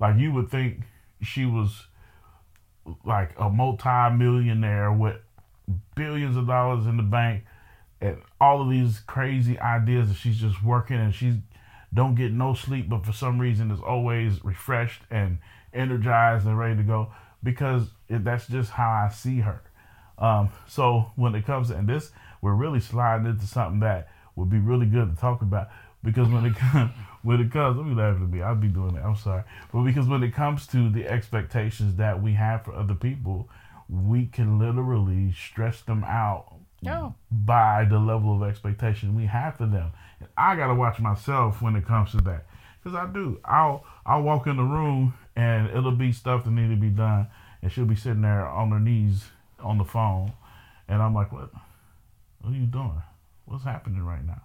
like 0.00 0.16
you 0.18 0.32
would 0.32 0.50
think 0.50 0.82
she 1.22 1.44
was 1.44 1.86
like 3.04 3.32
a 3.38 3.50
multi-millionaire 3.50 4.92
with 4.92 5.16
billions 5.94 6.36
of 6.36 6.46
dollars 6.46 6.86
in 6.86 6.96
the 6.96 7.02
bank 7.02 7.44
and 8.00 8.18
all 8.40 8.62
of 8.62 8.70
these 8.70 9.00
crazy 9.00 9.58
ideas 9.58 10.08
that 10.08 10.14
she's 10.14 10.38
just 10.38 10.62
working 10.62 10.96
and 10.96 11.14
she's 11.14 11.34
don't 11.92 12.14
get 12.14 12.32
no 12.32 12.54
sleep 12.54 12.88
but 12.88 13.04
for 13.04 13.12
some 13.12 13.38
reason 13.38 13.70
is 13.70 13.80
always 13.80 14.42
refreshed 14.44 15.02
and 15.10 15.38
energized 15.74 16.46
and 16.46 16.58
ready 16.58 16.76
to 16.76 16.82
go 16.82 17.10
because 17.42 17.90
that's 18.08 18.46
just 18.46 18.70
how 18.70 18.88
I 18.88 19.12
see 19.12 19.40
her. 19.40 19.62
Um, 20.18 20.50
so 20.66 21.12
when 21.16 21.34
it 21.34 21.46
comes 21.46 21.68
to 21.68 21.76
and 21.76 21.88
this, 21.88 22.10
we're 22.42 22.54
really 22.54 22.80
sliding 22.80 23.26
into 23.26 23.46
something 23.46 23.80
that 23.80 24.08
would 24.34 24.50
be 24.50 24.58
really 24.58 24.86
good 24.86 25.14
to 25.14 25.20
talk 25.20 25.42
about 25.42 25.68
because 26.04 26.28
when 26.28 26.44
it 26.46 26.54
comes 26.56 26.90
when 27.22 27.40
it 27.40 27.50
comes, 27.50 27.76
let 27.76 27.86
me 27.86 27.94
laugh 27.94 28.14
at 28.16 28.28
me. 28.28 28.42
I'll 28.42 28.54
be 28.54 28.68
doing 28.68 28.94
it. 28.96 29.02
I'm 29.04 29.16
sorry, 29.16 29.42
but 29.72 29.82
because 29.82 30.06
when 30.06 30.22
it 30.22 30.32
comes 30.34 30.66
to 30.68 30.88
the 30.90 31.06
expectations 31.08 31.96
that 31.96 32.22
we 32.22 32.34
have 32.34 32.64
for 32.64 32.72
other 32.74 32.94
people, 32.94 33.48
we 33.88 34.26
can 34.26 34.58
literally 34.58 35.32
stress 35.32 35.80
them 35.82 36.04
out 36.04 36.54
Oh. 36.86 37.12
by 37.32 37.84
the 37.84 37.98
level 37.98 38.40
of 38.40 38.48
expectation 38.48 39.16
we 39.16 39.26
have 39.26 39.56
for 39.56 39.66
them. 39.66 39.90
And 40.20 40.28
I 40.36 40.54
gotta 40.54 40.74
watch 40.74 41.00
myself 41.00 41.60
when 41.60 41.74
it 41.74 41.84
comes 41.84 42.12
to 42.12 42.18
that, 42.18 42.46
because 42.82 42.94
I 42.96 43.06
do. 43.06 43.40
I'll 43.44 43.84
I'll 44.06 44.22
walk 44.22 44.46
in 44.46 44.56
the 44.56 44.62
room 44.62 45.14
and 45.34 45.68
it'll 45.70 45.90
be 45.92 46.12
stuff 46.12 46.44
that 46.44 46.50
need 46.52 46.68
to 46.70 46.76
be 46.80 46.90
done, 46.90 47.26
and 47.62 47.72
she'll 47.72 47.84
be 47.84 47.96
sitting 47.96 48.22
there 48.22 48.46
on 48.46 48.70
her 48.70 48.78
knees 48.80 49.24
on 49.58 49.78
the 49.78 49.84
phone, 49.84 50.32
and 50.88 51.02
I'm 51.02 51.14
like, 51.14 51.32
what? 51.32 51.50
What 52.42 52.52
are 52.52 52.56
you 52.56 52.66
doing? 52.66 53.02
What's 53.46 53.64
happening 53.64 54.02
right 54.04 54.24
now? 54.24 54.42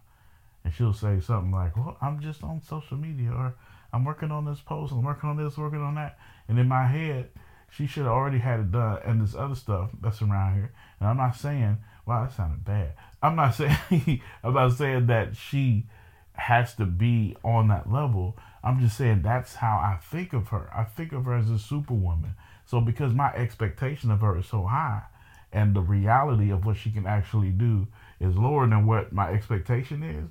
And 0.64 0.74
she'll 0.74 0.94
say 0.94 1.20
something 1.20 1.52
like, 1.52 1.76
well, 1.76 1.98
I'm 2.02 2.22
just 2.22 2.44
on 2.44 2.62
social 2.62 2.98
media, 2.98 3.32
or 3.32 3.56
I'm 3.92 4.06
working 4.06 4.32
on 4.32 4.46
this 4.46 4.62
post, 4.62 4.94
I'm 4.94 5.04
working 5.04 5.30
on 5.30 5.38
this, 5.38 5.58
working 5.58 5.82
on 5.82 5.96
that, 5.96 6.18
and 6.48 6.58
in 6.60 6.68
my 6.68 6.88
head. 6.88 7.30
She 7.70 7.88
should 7.88 8.04
have 8.04 8.12
already 8.12 8.38
had 8.38 8.60
it 8.60 8.72
done, 8.72 9.00
and 9.04 9.20
this 9.20 9.34
other 9.34 9.56
stuff 9.56 9.90
that's 10.00 10.22
around 10.22 10.54
here. 10.54 10.72
And 11.00 11.10
I'm 11.10 11.18
not 11.18 11.36
saying 11.36 11.80
Wow, 12.06 12.26
that 12.26 12.34
sounded 12.34 12.66
bad. 12.66 12.94
I'm 13.22 13.36
not 13.36 13.52
saying 13.56 14.22
not 14.44 14.74
saying 14.74 15.08
that 15.08 15.36
she 15.36 15.86
has 16.34 16.76
to 16.76 16.86
be 16.86 17.36
on 17.44 17.68
that 17.70 17.92
level. 17.92 18.38
I'm 18.64 18.80
just 18.80 18.98
saying 18.98 19.22
that's 19.22 19.56
how 19.56 19.78
I 19.78 20.00
think 20.02 20.34
of 20.34 20.50
her. 20.50 20.70
I 20.74 20.84
think 20.84 21.12
of 21.14 21.26
her 21.26 21.36
as 21.36 21.50
a 21.50 21.60
superwoman. 21.60 22.36
So 22.66 22.82
because 22.82 23.14
my 23.14 23.32
expectation 23.34 24.10
of 24.12 24.22
her 24.22 24.38
is 24.38 24.48
so 24.48 24.66
high 24.66 25.04
and 25.52 25.76
the 25.76 25.82
reality 25.82 26.50
of 26.50 26.66
what 26.66 26.78
she 26.78 26.90
can 26.90 27.06
actually 27.06 27.52
do 27.52 27.88
is 28.20 28.36
lower 28.36 28.68
than 28.68 28.86
what 28.86 29.14
my 29.14 29.30
expectation 29.30 30.02
is, 30.02 30.30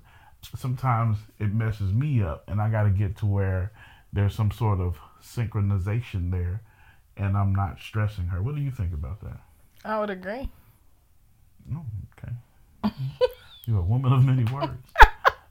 sometimes 0.56 1.18
it 1.38 1.52
messes 1.52 1.92
me 1.92 2.22
up 2.22 2.44
and 2.48 2.60
I 2.60 2.68
got 2.70 2.84
to 2.84 2.90
get 2.90 3.16
to 3.18 3.26
where 3.26 3.72
there's 4.12 4.34
some 4.34 4.50
sort 4.50 4.80
of 4.80 4.96
synchronization 5.22 6.30
there 6.30 6.60
and 7.16 7.36
I'm 7.36 7.54
not 7.54 7.78
stressing 7.80 8.26
her. 8.26 8.42
What 8.42 8.54
do 8.54 8.60
you 8.60 8.70
think 8.70 8.92
about 8.92 9.20
that? 9.22 9.38
I 9.84 9.98
would 10.00 10.10
agree. 10.10 10.48
Oh, 11.74 11.84
okay. 12.18 12.32
You're 13.66 13.78
a 13.78 13.82
woman 13.82 14.12
of 14.12 14.24
many 14.24 14.44
words. 14.52 14.82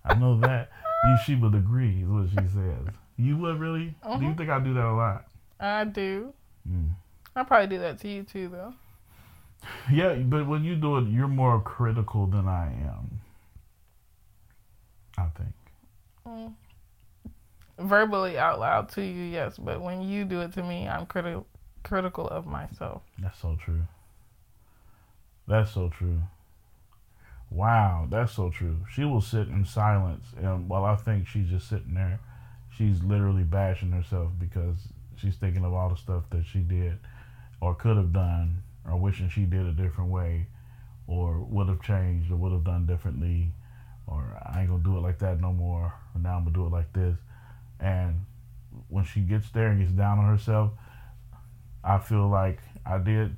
I 0.03 0.13
know 0.15 0.39
that. 0.41 0.71
You, 1.05 1.17
she 1.25 1.36
would 1.36 1.55
agree, 1.55 2.01
is 2.03 2.07
what 2.07 2.29
she 2.29 2.36
says. 2.50 2.93
You 3.17 3.38
would 3.38 3.60
really? 3.60 3.95
Do 4.03 4.24
you 4.25 4.31
Mhm. 4.31 4.38
think 4.38 4.50
I 4.50 4.60
do 4.60 4.74
that 4.74 4.86
a 4.86 4.93
lot? 4.93 5.25
I 5.60 5.83
do. 5.86 6.33
Mm. 6.69 6.89
I 7.36 7.43
probably 7.43 7.67
do 7.67 7.79
that 7.79 8.00
to 8.00 8.07
you 8.07 8.24
too, 8.24 8.50
though. 8.50 8.74
Yeah, 9.91 10.15
but 10.15 10.48
when 10.48 10.63
you 10.63 10.75
do 10.75 10.98
it, 10.98 11.07
you're 11.07 11.27
more 11.27 11.62
critical 11.62 12.25
than 12.27 12.48
I 12.48 12.67
am. 12.67 13.21
I 15.22 15.38
think. 15.38 15.54
Mm. 16.28 16.54
Verbally 17.80 18.38
out 18.38 18.60
loud 18.60 18.90
to 18.90 19.01
you, 19.01 19.24
yes, 19.24 19.58
but 19.58 19.82
when 19.82 20.01
you 20.01 20.25
do 20.25 20.42
it 20.42 20.54
to 20.54 20.63
me, 20.63 20.88
I'm 20.88 21.06
critical 21.06 21.48
critical 21.84 22.28
of 22.28 22.46
myself. 22.46 23.01
That's 23.18 23.40
so 23.40 23.58
true. 23.63 23.82
That's 25.48 25.72
so 25.72 25.90
true. 25.90 26.20
Wow, 27.50 28.08
that's 28.10 28.34
so 28.34 28.50
true. 28.50 28.78
She 28.90 29.04
will 29.04 29.22
sit 29.22 29.48
in 29.48 29.66
silence, 29.66 30.25
and 30.38 30.70
while 30.70 30.86
I 30.86 30.96
think 30.96 31.28
she's 31.28 31.50
just 31.50 31.68
sitting 31.68 31.96
there, 31.96 32.20
she's 32.78 33.04
literally 33.04 33.44
bashing 33.44 33.92
herself 33.92 34.32
because 34.40 34.78
she's 35.18 35.36
thinking 35.36 35.66
of 35.66 35.74
all 35.74 35.90
the 35.90 35.98
stuff 35.98 36.24
that 36.30 36.46
she 36.46 36.60
did, 36.60 36.98
or 37.60 37.75
could 37.75 37.98
have 37.98 38.13
done, 38.13 38.63
or 38.88 38.96
wishing 38.96 39.28
she 39.28 39.42
did 39.42 39.66
a 39.66 39.74
different 39.74 40.10
way, 40.10 40.48
or 41.08 41.40
would 41.40 41.68
have 41.68 41.82
changed, 41.82 42.32
or 42.32 42.38
would 42.38 42.54
have 42.54 42.63
done 42.63 42.86
differently, 42.86 43.51
or 44.12 44.38
I 44.46 44.62
ain't 44.62 44.70
gonna 44.70 44.84
do 44.84 44.98
it 44.98 45.01
like 45.01 45.20
that 45.20 45.39
no 45.39 45.53
more, 45.53 45.94
or 46.13 46.22
now 46.22 46.38
I'm 46.38 46.44
gonna 46.44 46.56
do 46.56 46.65
it 46.65 46.72
like 46.72 46.91
this. 46.94 47.18
And 47.80 48.25
when 48.89 49.06
she 49.06 49.22
gets 49.22 49.50
there 49.51 49.68
and 49.68 49.80
gets 49.80 49.91
down 49.91 50.20
on 50.20 50.25
herself, 50.25 50.72
I 51.84 51.98
feel 51.98 52.27
like 52.27 52.60
I 52.86 52.98
did 52.98 53.36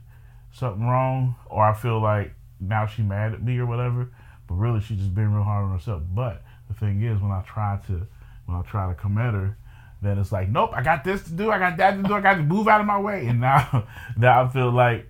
something 0.52 0.86
wrong, 0.86 1.36
or 1.46 1.64
I 1.64 1.74
feel 1.74 2.02
like 2.02 2.34
now 2.60 2.86
she 2.86 3.04
mad 3.04 3.34
at 3.34 3.44
me 3.44 3.58
or 3.60 3.66
whatever. 3.66 4.10
But 4.48 4.56
really, 4.56 4.82
she's 4.82 4.98
just 4.98 5.16
being 5.16 5.32
real 5.32 5.44
hard 5.44 5.66
on 5.66 5.72
herself. 5.72 6.04
But 6.14 6.44
the 6.68 6.74
thing 6.74 7.02
is, 7.04 7.22
when 7.22 7.32
I 7.32 7.42
try 7.42 7.80
to, 7.88 8.08
when 8.46 8.58
I 8.58 8.62
try 8.64 8.88
to 8.88 8.96
come 8.96 9.18
at 9.18 9.34
her, 9.34 9.58
then 10.02 10.18
it's 10.18 10.32
like, 10.32 10.50
nope, 10.50 10.72
I 10.74 10.82
got 10.82 11.04
this 11.04 11.24
to 11.24 11.32
do, 11.32 11.50
I 11.50 11.60
got 11.60 11.78
that 11.78 11.96
to 11.96 12.04
do, 12.04 12.14
I 12.14 12.22
got 12.22 12.36
to 12.36 12.44
move 12.44 12.68
out 12.68 12.82
of 12.82 12.88
my 12.88 13.00
way. 13.00 13.28
And 13.28 13.40
now, 13.40 13.88
now 14.18 14.44
I 14.44 14.50
feel 14.50 14.72
like 14.72 15.10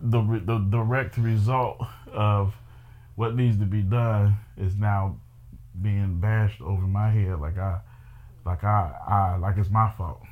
the 0.00 0.20
the 0.20 0.58
direct 0.58 1.16
result 1.16 1.80
of 2.12 2.54
what 3.16 3.34
needs 3.34 3.58
to 3.58 3.64
be 3.64 3.82
done 3.82 4.36
is 4.56 4.76
now 4.76 5.16
being 5.80 6.18
bashed 6.18 6.60
over 6.60 6.82
my 6.82 7.10
head, 7.10 7.40
like 7.40 7.58
I, 7.58 7.80
like 8.44 8.64
I, 8.64 8.92
I, 9.06 9.36
like 9.36 9.56
it's 9.58 9.70
my 9.70 9.90
fault. 9.90 10.22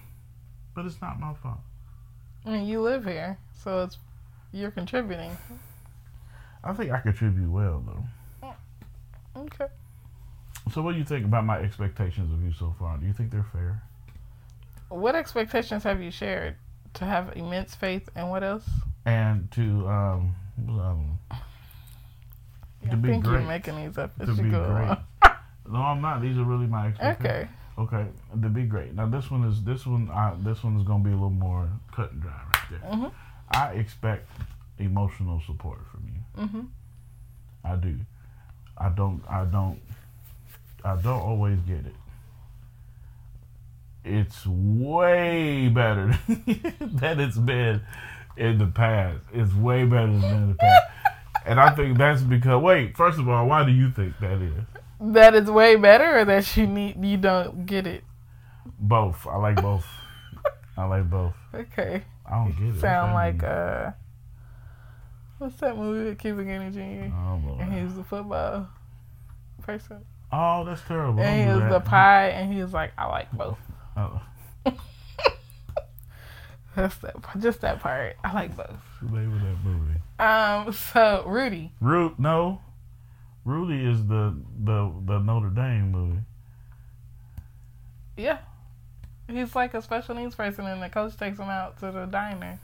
But 0.75 0.87
it's 0.87 1.01
not 1.01 1.19
my 1.19 1.35
fault. 1.35 1.59
I 2.45 2.51
mean, 2.51 2.67
you 2.67 2.81
live 2.81 3.05
here, 3.05 3.39
so 3.63 3.83
it's 3.83 3.99
you're 4.53 4.71
contributing. 4.71 5.37
I 6.65 6.73
think 6.73 6.91
I 6.91 7.01
contribute 7.01 7.51
well 7.51 7.83
though. 7.87 8.05
Okay. 9.37 9.67
So, 10.73 10.83
what 10.83 10.93
do 10.93 10.99
you 10.99 11.05
think 11.05 11.25
about 11.25 11.45
my 11.45 11.59
expectations 11.59 12.33
of 12.33 12.43
you 12.43 12.53
so 12.53 12.75
far? 12.79 12.97
Do 12.99 13.07
you 13.07 13.13
think 13.13 13.31
they're 13.31 13.47
fair? 13.53 13.83
What 14.89 15.15
expectations 15.15 15.85
have 15.85 16.03
you 16.03 16.11
shared? 16.11 16.57
To 16.95 17.05
have 17.05 17.37
immense 17.37 17.75
faith 17.75 18.09
and 18.17 18.31
what 18.31 18.43
else? 18.43 18.69
And 19.05 19.51
to 19.53 19.89
um, 19.89 20.35
what 22.81 22.91
was 22.91 22.91
the 22.91 22.91
other? 22.91 22.91
I 22.91 22.91
To 22.91 22.97
be 22.97 23.09
think 23.09 23.25
great. 23.25 23.33
you're 23.41 23.49
making 23.49 23.77
these 23.77 23.99
up 23.99 24.13
as 24.21 24.29
To 24.29 24.35
you 24.35 24.43
be 24.43 24.51
go 24.51 24.65
great. 24.67 24.85
along. 24.87 24.97
No, 25.71 25.79
I'm 25.79 26.01
not. 26.01 26.21
These 26.21 26.37
are 26.37 26.43
really 26.43 26.67
my 26.67 26.89
expectations. 26.89 27.49
Okay. 27.79 27.95
Okay, 27.97 28.07
to 28.43 28.49
be 28.49 28.65
great. 28.65 28.93
Now 28.95 29.07
this 29.07 29.31
one 29.31 29.45
is 29.45 29.63
this 29.63 29.87
one. 29.87 30.11
I, 30.13 30.35
this 30.41 30.65
one 30.65 30.77
is 30.77 30.83
gonna 30.87 31.05
be 31.05 31.11
a 31.11 31.15
little 31.15 31.31
more 31.31 31.69
cut 31.95 32.11
and 32.11 32.21
dry 32.21 32.33
right 32.33 32.71
there. 32.71 32.91
Mhm. 32.91 33.13
I 33.53 33.69
expect 33.75 34.29
emotional 34.79 35.41
support 35.47 35.79
from 35.93 36.09
you. 36.09 36.45
Mhm. 36.45 36.67
I 37.65 37.77
do. 37.77 38.01
I 38.77 38.89
don't. 38.89 39.23
I 39.31 39.45
don't. 39.45 39.81
I 40.85 40.97
don't 40.97 41.21
always 41.23 41.61
get 41.61 41.87
it. 41.87 41.95
It's 44.05 44.45
way 44.47 45.69
better 45.69 46.19
than 46.81 47.21
it's 47.21 47.39
been 47.39 47.83
in 48.37 48.59
the 48.59 48.67
past. 48.67 49.21
It's 49.33 49.55
way 49.55 49.85
better 49.85 50.19
than 50.19 50.25
in 50.37 50.49
the 50.49 50.55
past. 50.55 50.90
And 51.47 51.59
I 51.61 51.75
think 51.75 51.97
that's 51.99 52.23
because 52.23 52.63
wait, 52.63 52.97
first 52.97 53.19
of 53.19 53.29
all, 53.29 53.47
why 53.47 53.65
do 53.65 53.73
you 53.73 53.91
think 53.91 54.15
that 54.21 54.41
is? 54.43 54.53
That 55.01 55.35
is 55.35 55.51
way 55.51 55.77
better, 55.77 56.19
or 56.21 56.25
that 56.27 56.57
you 56.57 56.67
need 56.67 57.03
you 57.05 57.17
don't 57.17 57.65
get 57.67 57.87
it. 57.87 58.05
Both. 58.79 59.27
I 59.27 59.37
like 59.37 59.57
both. 59.63 59.87
I 60.77 60.85
like 60.85 61.09
both. 61.11 61.35
Okay. 61.55 62.05
I 62.27 62.45
don't 62.45 62.53
get 62.59 62.77
it. 62.77 62.81
Sound 62.81 63.15
like 63.15 63.37
mean? 63.43 63.45
uh, 63.51 63.93
what's 65.39 65.57
that 65.57 65.77
movie 65.77 66.11
with 66.11 66.19
Cuba 66.19 66.45
Gooding 66.45 66.73
Jr. 66.73 67.15
Oh, 67.15 67.41
Lord. 67.45 67.61
and 67.61 67.73
he 67.73 67.83
was 67.83 67.95
the 67.95 68.05
football 68.05 68.69
person, 69.63 70.05
Oh, 70.33 70.65
that's 70.65 70.83
terrible. 70.87 71.21
and 71.23 71.41
he 71.49 71.55
was 71.55 71.63
do 71.65 71.69
the 71.71 71.81
pie, 71.81 72.29
and 72.29 72.53
he 72.53 72.63
was 72.63 72.73
like, 72.73 72.93
I 72.97 73.07
like 73.07 73.33
both. 73.33 73.59
Oh, 73.97 74.21
That's 76.77 76.97
that, 76.99 77.17
just 77.41 77.61
that 77.63 77.81
part. 77.81 78.17
I 78.23 78.33
like 78.33 78.57
both. 78.57 78.69
what's 79.01 79.13
the 79.13 79.19
name 79.19 79.33
of 79.35 79.41
that 79.43 79.57
movie? 79.65 80.01
Um, 80.21 80.73
so 80.93 81.25
Rudy, 81.27 81.73
Ru 81.81 82.15
no, 82.19 82.61
Rudy 83.45 83.85
is 83.85 84.07
the 84.07 84.37
the 84.63 84.93
the 85.07 85.19
Notre 85.19 85.51
Dame 85.51 85.91
movie. 85.93 86.21
yeah, 88.17 88.39
he's 89.29 89.55
like 89.57 89.75
a 89.75 89.83
special 89.83 90.15
needs 90.15 90.35
person, 90.35 90.67
and 90.67 90.83
the 90.83 90.89
coach 90.89 91.17
takes 91.17 91.39
him 91.39 91.49
out 91.49 91.79
to 91.81 91.91
the 91.91 92.07
diner, 92.07 92.59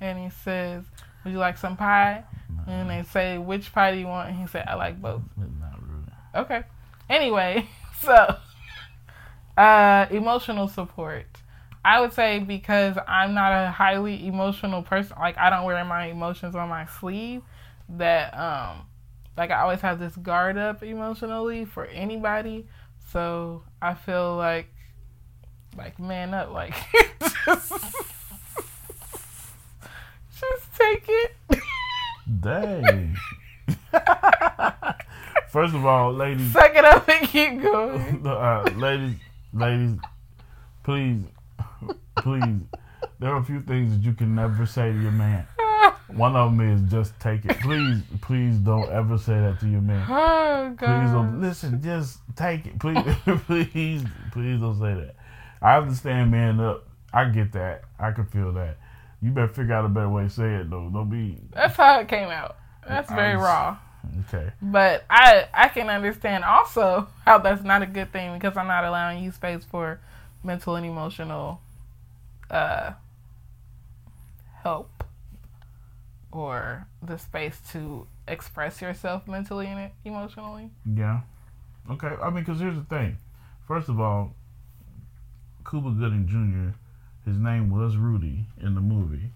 and 0.00 0.18
he 0.18 0.30
says, 0.30 0.84
"Would 1.24 1.32
you 1.32 1.38
like 1.38 1.58
some 1.58 1.76
pie?" 1.76 2.24
And 2.66 2.88
they 2.90 3.02
say, 3.02 3.38
"Which 3.38 3.72
pie 3.72 3.92
do 3.92 3.98
you 3.98 4.06
want?" 4.06 4.28
And 4.30 4.38
he 4.38 4.46
said, 4.46 4.66
"I 4.68 4.74
like 4.74 5.00
both." 5.00 5.22
It's 5.40 5.50
not 5.60 5.80
Rudy. 5.82 6.12
Okay. 6.34 6.62
Anyway, 7.08 7.68
so 8.00 8.36
uh 9.56 10.06
emotional 10.10 10.68
support. 10.68 11.26
I 11.84 12.00
would 12.00 12.12
say 12.12 12.38
because 12.40 12.96
I'm 13.08 13.34
not 13.34 13.52
a 13.52 13.70
highly 13.70 14.26
emotional 14.26 14.82
person, 14.82 15.16
like 15.18 15.38
I 15.38 15.50
don't 15.50 15.64
wear 15.64 15.82
my 15.84 16.06
emotions 16.06 16.54
on 16.54 16.68
my 16.68 16.86
sleeve, 16.86 17.42
that 17.90 18.36
um 18.38 18.86
like 19.36 19.50
I 19.50 19.60
always 19.62 19.80
have 19.80 19.98
this 19.98 20.14
guard 20.16 20.58
up 20.58 20.82
emotionally 20.82 21.64
for 21.64 21.86
anybody. 21.86 22.66
So 23.12 23.62
I 23.80 23.94
feel 23.94 24.36
like 24.36 24.72
like 25.76 25.98
man 25.98 26.34
up, 26.34 26.50
like 26.52 26.74
just, 27.46 27.72
just 30.40 30.74
take 30.78 31.04
it. 31.08 31.36
Dang. 32.40 33.16
First 35.48 35.74
of 35.74 35.84
all, 35.84 36.12
ladies, 36.12 36.52
Suck 36.52 36.74
it 36.74 36.84
up 36.84 37.08
and 37.08 37.26
keep 37.28 37.60
going. 37.60 38.22
uh, 38.26 38.70
ladies, 38.76 39.16
ladies, 39.52 39.98
please, 40.84 41.22
please. 42.22 42.60
There 43.18 43.30
are 43.30 43.38
a 43.38 43.44
few 43.44 43.60
things 43.62 43.92
that 43.92 44.02
you 44.04 44.12
can 44.14 44.34
never 44.34 44.66
say 44.66 44.92
to 44.92 44.98
your 45.00 45.12
man. 45.12 45.46
One 46.08 46.34
of 46.34 46.56
them 46.56 46.72
is 46.72 46.90
just 46.90 47.18
take 47.20 47.44
it. 47.44 47.58
Please, 47.60 48.02
please 48.20 48.56
don't 48.56 48.90
ever 48.90 49.16
say 49.16 49.34
that 49.34 49.60
to 49.60 49.68
your 49.68 49.80
man. 49.80 50.06
Oh 50.08 50.74
Please 50.76 51.10
don't 51.12 51.40
listen. 51.40 51.82
Just 51.82 52.18
take 52.36 52.66
it. 52.66 52.78
Please, 52.78 52.98
please, 53.46 54.02
please 54.32 54.60
don't 54.60 54.78
say 54.78 54.94
that. 54.94 55.14
I 55.62 55.76
understand, 55.76 56.30
man. 56.30 56.60
Up. 56.60 56.86
I 57.12 57.26
get 57.26 57.52
that. 57.52 57.82
I 57.98 58.12
can 58.12 58.26
feel 58.26 58.52
that. 58.52 58.78
You 59.22 59.30
better 59.30 59.48
figure 59.48 59.74
out 59.74 59.84
a 59.84 59.88
better 59.88 60.08
way 60.08 60.24
to 60.24 60.30
say 60.30 60.54
it, 60.56 60.70
though. 60.70 60.88
Don't 60.92 61.10
be 61.10 61.38
That's 61.52 61.76
how 61.76 62.00
it 62.00 62.08
came 62.08 62.28
out. 62.28 62.56
That's 62.86 63.10
very 63.10 63.36
raw. 63.36 63.76
okay. 64.20 64.50
But 64.62 65.04
I 65.10 65.46
I 65.52 65.68
can 65.68 65.90
understand 65.90 66.44
also 66.44 67.08
how 67.24 67.38
that's 67.38 67.62
not 67.62 67.82
a 67.82 67.86
good 67.86 68.12
thing 68.12 68.34
because 68.34 68.56
I'm 68.56 68.66
not 68.66 68.84
allowing 68.84 69.22
you 69.22 69.30
space 69.30 69.64
for 69.64 70.00
mental 70.42 70.76
and 70.76 70.86
emotional 70.86 71.60
uh 72.50 72.92
help 74.62 75.04
or 76.32 76.86
the 77.02 77.16
space 77.18 77.60
to 77.72 78.06
express 78.28 78.80
yourself 78.80 79.26
mentally 79.26 79.66
and 79.66 79.90
emotionally. 80.04 80.70
Yeah. 80.94 81.20
Okay. 81.90 82.14
I 82.22 82.30
mean, 82.30 82.44
because 82.44 82.60
here's 82.60 82.76
the 82.76 82.84
thing. 82.84 83.18
First 83.66 83.88
of 83.88 84.00
all, 84.00 84.34
Cuba 85.68 85.90
Gooding 85.90 86.26
Jr. 86.26 86.76
His 87.28 87.38
name 87.38 87.70
was 87.70 87.96
Rudy 87.96 88.46
in 88.62 88.74
the 88.74 88.80
movie, 88.80 89.30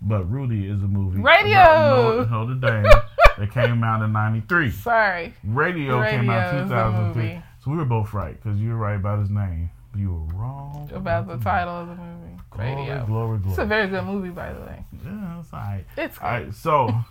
but 0.00 0.24
Rudy 0.30 0.66
is 0.66 0.82
a 0.82 0.88
movie 0.88 1.20
Radio! 1.20 1.58
about 1.58 2.30
Notre, 2.30 2.54
Notre 2.54 2.82
Dame 2.82 2.92
that 3.38 3.52
came 3.52 3.84
out 3.84 4.02
in 4.02 4.12
'93. 4.12 4.70
Sorry. 4.70 5.34
Radio, 5.44 6.02
came 6.08 6.30
out 6.30 6.54
in 6.54 6.68
2003. 6.68 7.42
So 7.62 7.70
we 7.70 7.76
were 7.76 7.84
both 7.84 8.14
right 8.14 8.34
because 8.42 8.58
you 8.58 8.70
were 8.70 8.76
right 8.76 8.96
about 8.96 9.20
his 9.20 9.30
name. 9.30 9.70
You 9.96 10.12
were 10.12 10.36
wrong 10.38 10.90
About 10.92 11.26
the 11.26 11.38
title 11.38 11.74
of 11.74 11.88
the 11.88 11.94
movie. 11.94 12.36
Glory, 12.50 12.74
Radio. 12.74 13.06
glory, 13.06 13.40
It's 13.46 13.58
a 13.58 13.64
very 13.64 13.88
good 13.88 14.04
movie 14.04 14.30
by 14.30 14.52
the 14.52 14.60
way. 14.60 14.84
Yeah, 15.04 15.40
it's 15.40 15.52
all 15.52 15.58
right. 15.60 15.84
It's 15.96 16.18
All 16.18 16.30
right, 16.30 16.54
so 16.54 17.04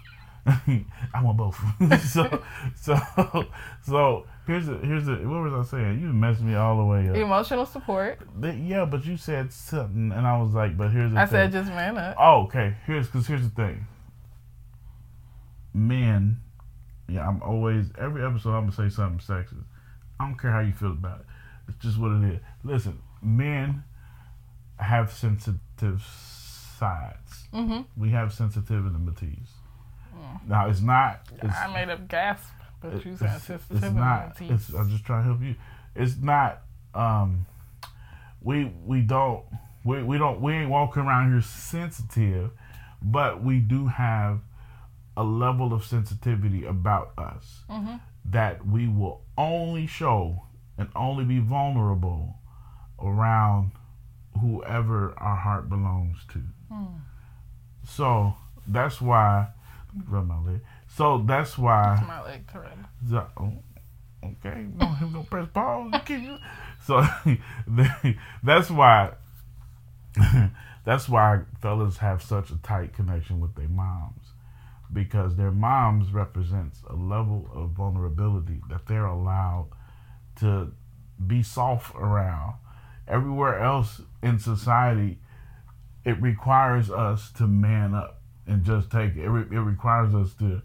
I 1.13 1.21
want 1.23 1.37
both. 1.37 1.59
so, 2.09 2.41
so, 2.75 2.97
so 3.83 4.25
here's 4.45 4.65
the 4.67 4.77
here's 4.77 5.05
the 5.05 5.15
what 5.15 5.51
was 5.51 5.67
I 5.67 5.77
saying? 5.77 5.99
You 6.01 6.07
messed 6.13 6.41
me 6.41 6.55
all 6.55 6.77
the 6.77 6.85
way 6.85 7.09
up. 7.09 7.15
emotional 7.17 7.65
support. 7.65 8.19
The- 8.39 8.53
yeah, 8.55 8.85
but 8.85 9.05
you 9.05 9.17
said 9.17 9.51
something, 9.51 10.11
and 10.13 10.25
I 10.25 10.37
was 10.41 10.53
like, 10.53 10.77
but 10.77 10.91
here's 10.91 11.11
the 11.11 11.19
I 11.19 11.25
thing. 11.25 11.31
said 11.31 11.51
just 11.51 11.69
man 11.69 11.97
up. 11.97 12.15
oh, 12.19 12.43
okay. 12.43 12.75
Here's 12.85 13.07
because 13.07 13.27
here's 13.27 13.43
the 13.43 13.49
thing. 13.49 13.85
Men, 15.73 16.37
yeah, 17.07 17.27
I'm 17.27 17.41
always 17.43 17.87
every 17.97 18.23
episode 18.25 18.51
I'm 18.53 18.69
gonna 18.69 18.89
say 18.89 18.89
something 18.89 19.19
sexist. 19.19 19.63
I 20.19 20.25
don't 20.25 20.39
care 20.39 20.51
how 20.51 20.61
you 20.61 20.73
feel 20.73 20.91
about 20.91 21.19
it. 21.21 21.25
It's 21.67 21.77
just 21.79 21.97
what 21.99 22.11
it 22.11 22.23
is. 22.35 22.39
Listen, 22.63 22.99
men 23.21 23.83
have 24.77 25.11
sensitive 25.11 26.01
sides. 26.79 27.47
hmm 27.51 27.81
We 27.95 28.09
have 28.11 28.29
sensitivities. 28.33 29.47
Now 30.47 30.67
it's 30.69 30.81
not. 30.81 31.21
It's, 31.41 31.55
I 31.55 31.73
made 31.73 31.89
up 31.89 32.07
gasp, 32.07 32.49
but 32.81 32.93
it- 32.93 33.05
you 33.05 33.11
it's, 33.11 33.19
said 33.21 33.35
it's 33.35 33.43
sensitivity. 33.45 33.95
not. 33.95 34.35
It's, 34.39 34.69
I'm 34.73 34.89
just 34.89 35.03
trying 35.05 35.23
to 35.23 35.29
help 35.29 35.41
you. 35.41 35.55
It's 35.95 36.17
not. 36.17 36.61
Um, 36.93 37.45
we 38.41 38.65
we 38.85 39.01
don't 39.01 39.43
we, 39.83 40.01
we 40.03 40.17
don't 40.17 40.41
we 40.41 40.53
ain't 40.53 40.69
walking 40.69 41.03
around 41.03 41.31
here 41.31 41.41
sensitive, 41.41 42.51
but 43.01 43.43
we 43.43 43.59
do 43.59 43.87
have 43.87 44.39
a 45.15 45.23
level 45.23 45.73
of 45.73 45.83
sensitivity 45.83 46.63
about 46.65 47.11
us 47.17 47.63
Mhm. 47.69 47.99
that 48.25 48.65
we 48.65 48.87
will 48.87 49.21
only 49.37 49.87
show 49.87 50.43
and 50.77 50.89
only 50.95 51.23
be 51.25 51.39
vulnerable 51.39 52.35
around 52.99 53.71
whoever 54.41 55.13
our 55.17 55.35
heart 55.35 55.69
belongs 55.69 56.17
to. 56.33 56.39
Hmm. 56.71 56.85
So 57.83 58.33
that's 58.67 59.01
why. 59.01 59.47
Rub 60.07 60.27
my 60.27 60.39
leg. 60.39 60.61
So 60.87 61.23
that's 61.25 61.57
why. 61.57 62.03
my 62.07 62.23
leg 62.23 62.51
to 62.51 62.59
rub. 62.59 62.71
So, 63.09 63.27
oh, 63.37 63.53
okay, 64.23 64.67
no, 64.75 64.85
him 64.87 65.11
gonna 65.13 65.25
press 65.25 65.47
pause. 65.53 65.93
So 66.85 67.03
that's 68.43 68.69
why 68.69 69.13
that's 70.85 71.09
why 71.09 71.41
fellas 71.61 71.97
have 71.97 72.21
such 72.21 72.49
a 72.49 72.57
tight 72.57 72.93
connection 72.93 73.39
with 73.39 73.55
their 73.55 73.67
moms 73.67 74.31
because 74.91 75.35
their 75.35 75.51
moms 75.51 76.11
represents 76.11 76.81
a 76.89 76.95
level 76.95 77.49
of 77.53 77.71
vulnerability 77.71 78.61
that 78.69 78.85
they're 78.87 79.05
allowed 79.05 79.67
to 80.39 80.71
be 81.25 81.43
soft 81.43 81.95
around. 81.95 82.55
Everywhere 83.07 83.59
else 83.59 84.01
in 84.21 84.39
society, 84.39 85.19
it 86.03 86.21
requires 86.21 86.89
us 86.89 87.31
to 87.33 87.47
man 87.47 87.93
up 87.93 88.21
and 88.45 88.63
just 88.63 88.91
take 88.91 89.15
it. 89.15 89.25
It, 89.25 89.51
it 89.51 89.59
requires 89.59 90.13
us 90.13 90.33
to 90.35 90.61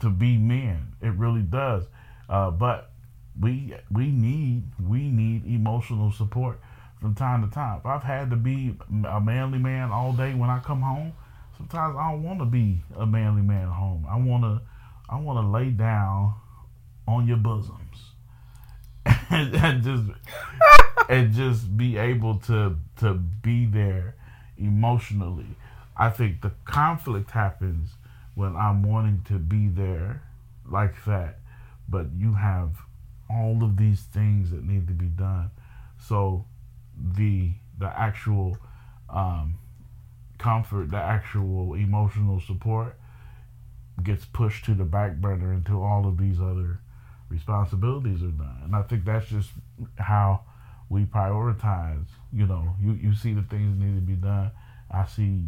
to 0.00 0.10
be 0.10 0.36
men. 0.36 0.94
It 1.00 1.12
really 1.14 1.42
does. 1.42 1.84
Uh, 2.28 2.50
but 2.50 2.92
we 3.40 3.74
we 3.90 4.10
need 4.10 4.64
we 4.80 5.08
need 5.08 5.46
emotional 5.46 6.12
support 6.12 6.60
from 7.00 7.14
time 7.14 7.48
to 7.48 7.54
time. 7.54 7.78
If 7.78 7.86
I've 7.86 8.02
had 8.02 8.30
to 8.30 8.36
be 8.36 8.76
a 9.08 9.20
manly 9.20 9.58
man 9.58 9.90
all 9.90 10.12
day 10.12 10.34
when 10.34 10.50
I 10.50 10.58
come 10.60 10.82
home, 10.82 11.12
sometimes 11.56 11.96
I 11.96 12.12
don't 12.12 12.22
want 12.22 12.40
to 12.40 12.44
be 12.44 12.82
a 12.96 13.06
manly 13.06 13.42
man 13.42 13.68
at 13.68 13.74
home. 13.74 14.06
I 14.08 14.16
want 14.16 14.42
to 14.42 14.60
I 15.08 15.18
want 15.20 15.44
to 15.44 15.48
lay 15.48 15.70
down 15.70 16.34
on 17.06 17.26
your 17.26 17.38
bosoms 17.38 17.87
and, 19.30 19.54
and 19.54 19.82
just 19.82 20.04
and 21.08 21.32
just 21.32 21.76
be 21.76 21.96
able 21.96 22.36
to 22.36 22.76
to 22.98 23.14
be 23.14 23.66
there 23.66 24.14
emotionally. 24.56 25.56
I 25.96 26.10
think 26.10 26.42
the 26.42 26.52
conflict 26.64 27.32
happens 27.32 27.90
when 28.34 28.56
I'm 28.56 28.82
wanting 28.82 29.22
to 29.28 29.34
be 29.34 29.68
there 29.68 30.22
like 30.70 31.04
that, 31.06 31.38
but 31.88 32.06
you 32.16 32.34
have 32.34 32.70
all 33.28 33.62
of 33.62 33.76
these 33.76 34.02
things 34.02 34.50
that 34.50 34.64
need 34.64 34.86
to 34.88 34.94
be 34.94 35.06
done. 35.06 35.50
So 35.98 36.44
the 36.96 37.52
the 37.78 37.86
actual 37.98 38.58
um, 39.10 39.54
comfort, 40.38 40.90
the 40.90 40.96
actual 40.96 41.74
emotional 41.74 42.40
support 42.40 42.96
gets 44.02 44.24
pushed 44.24 44.64
to 44.66 44.74
the 44.74 44.84
back 44.84 45.16
burner 45.16 45.52
until 45.52 45.82
all 45.82 46.06
of 46.06 46.18
these 46.18 46.40
other 46.40 46.80
responsibilities 47.28 48.22
are 48.22 48.28
done. 48.28 48.60
And 48.64 48.76
I 48.76 48.82
think 48.82 49.04
that's 49.04 49.28
just 49.28 49.50
how 49.96 50.42
we 50.88 51.04
prioritize. 51.04 52.06
You 52.32 52.46
know, 52.46 52.74
you, 52.80 52.92
you 52.92 53.14
see 53.14 53.34
the 53.34 53.42
things 53.42 53.78
that 53.78 53.84
need 53.84 53.94
to 53.94 54.00
be 54.00 54.14
done. 54.14 54.50
I 54.90 55.06
see 55.06 55.44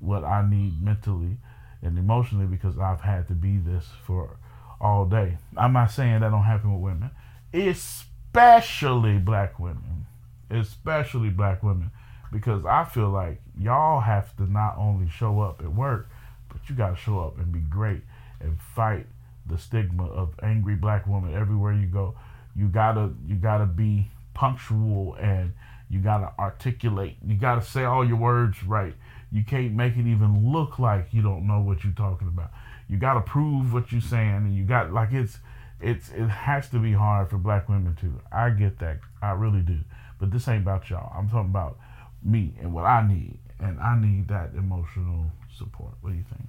what 0.00 0.24
I 0.24 0.48
need 0.48 0.82
mentally 0.82 1.36
and 1.82 1.98
emotionally 1.98 2.46
because 2.46 2.78
I've 2.78 3.00
had 3.00 3.28
to 3.28 3.34
be 3.34 3.58
this 3.58 3.86
for 4.04 4.36
all 4.80 5.04
day. 5.04 5.38
I'm 5.56 5.72
not 5.72 5.90
saying 5.90 6.20
that 6.20 6.30
don't 6.30 6.42
happen 6.42 6.72
with 6.72 6.82
women, 6.82 7.10
especially 7.52 9.18
black 9.18 9.58
women, 9.58 10.06
especially 10.50 11.30
black 11.30 11.62
women, 11.62 11.90
because 12.32 12.64
I 12.64 12.84
feel 12.84 13.10
like 13.10 13.40
y'all 13.58 14.00
have 14.00 14.36
to 14.36 14.50
not 14.50 14.76
only 14.78 15.08
show 15.08 15.40
up 15.40 15.60
at 15.60 15.72
work, 15.72 16.08
but 16.48 16.68
you 16.68 16.74
got 16.74 16.90
to 16.90 16.96
show 16.96 17.20
up 17.20 17.38
and 17.38 17.52
be 17.52 17.60
great 17.60 18.02
and 18.40 18.60
fight 18.74 19.06
the 19.50 19.58
stigma 19.58 20.06
of 20.06 20.34
angry 20.42 20.76
black 20.76 21.06
woman 21.06 21.34
everywhere 21.34 21.72
you 21.72 21.86
go. 21.86 22.14
You 22.56 22.68
gotta 22.68 23.10
you 23.26 23.36
gotta 23.36 23.66
be 23.66 24.10
punctual 24.34 25.16
and 25.20 25.52
you 25.88 26.00
gotta 26.00 26.32
articulate. 26.38 27.16
You 27.26 27.34
gotta 27.34 27.62
say 27.62 27.84
all 27.84 28.06
your 28.06 28.16
words 28.16 28.62
right. 28.64 28.94
You 29.32 29.44
can't 29.44 29.72
make 29.74 29.96
it 29.96 30.06
even 30.06 30.52
look 30.52 30.78
like 30.78 31.08
you 31.12 31.22
don't 31.22 31.46
know 31.46 31.60
what 31.60 31.84
you're 31.84 31.92
talking 31.92 32.28
about. 32.28 32.50
You 32.88 32.96
gotta 32.96 33.20
prove 33.20 33.72
what 33.72 33.92
you're 33.92 34.00
saying, 34.00 34.36
and 34.36 34.56
you 34.56 34.64
got 34.64 34.92
like 34.92 35.12
it's 35.12 35.38
it's 35.80 36.10
it 36.10 36.26
has 36.26 36.68
to 36.70 36.78
be 36.78 36.92
hard 36.92 37.30
for 37.30 37.38
black 37.38 37.68
women 37.68 37.96
too. 38.00 38.20
I 38.32 38.50
get 38.50 38.78
that, 38.80 38.98
I 39.22 39.32
really 39.32 39.60
do. 39.60 39.78
But 40.18 40.30
this 40.30 40.48
ain't 40.48 40.62
about 40.62 40.90
y'all. 40.90 41.12
I'm 41.16 41.28
talking 41.28 41.50
about 41.50 41.78
me 42.22 42.54
and 42.60 42.74
what 42.74 42.84
I 42.84 43.06
need, 43.06 43.38
and 43.58 43.80
I 43.80 43.98
need 43.98 44.28
that 44.28 44.50
emotional 44.54 45.30
support. 45.56 45.92
What 46.00 46.10
do 46.10 46.16
you 46.16 46.24
think? 46.28 46.48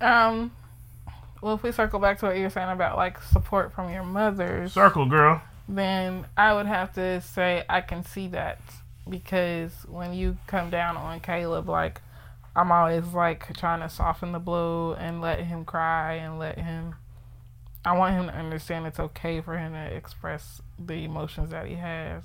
Um, 0.00 0.52
Well, 1.40 1.54
if 1.54 1.62
we 1.62 1.72
circle 1.72 1.98
back 2.00 2.18
to 2.20 2.26
what 2.26 2.36
you 2.36 2.44
were 2.44 2.50
saying 2.50 2.70
about 2.70 2.96
like 2.96 3.22
support 3.22 3.72
from 3.72 3.92
your 3.92 4.02
mothers, 4.04 4.72
Circle, 4.72 5.06
girl. 5.06 5.42
then 5.68 6.26
I 6.36 6.54
would 6.54 6.66
have 6.66 6.92
to 6.94 7.20
say 7.20 7.64
I 7.68 7.80
can 7.82 8.04
see 8.04 8.28
that 8.28 8.58
because 9.08 9.72
when 9.88 10.12
you 10.14 10.36
come 10.46 10.70
down 10.70 10.96
on 10.96 11.20
Caleb, 11.20 11.68
like 11.68 12.00
I'm 12.56 12.72
always 12.72 13.06
like 13.12 13.54
trying 13.56 13.80
to 13.80 13.88
soften 13.88 14.32
the 14.32 14.38
blow 14.38 14.94
and 14.94 15.20
let 15.20 15.40
him 15.40 15.64
cry 15.64 16.14
and 16.14 16.38
let 16.38 16.58
him. 16.58 16.94
I 17.84 17.96
want 17.96 18.14
him 18.14 18.26
to 18.26 18.34
understand 18.34 18.86
it's 18.86 18.98
okay 18.98 19.40
for 19.40 19.56
him 19.58 19.72
to 19.74 19.94
express 19.94 20.60
the 20.78 21.04
emotions 21.04 21.50
that 21.50 21.66
he 21.66 21.74
has 21.74 22.24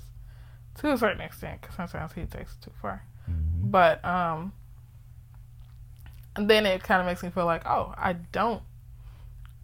to 0.78 0.90
a 0.92 0.96
certain 0.98 1.20
extent 1.20 1.60
because 1.60 1.76
sometimes 1.76 2.12
he 2.14 2.22
takes 2.24 2.54
it 2.54 2.62
too 2.64 2.72
far. 2.80 3.04
Mhm. 3.30 3.70
But 3.70 4.04
um, 4.04 4.52
and 6.34 6.48
then 6.48 6.64
it 6.66 6.82
kind 6.82 7.00
of 7.00 7.06
makes 7.06 7.22
me 7.22 7.28
feel 7.30 7.44
like, 7.44 7.66
oh, 7.66 7.94
I 7.96 8.14
don't, 8.14 8.62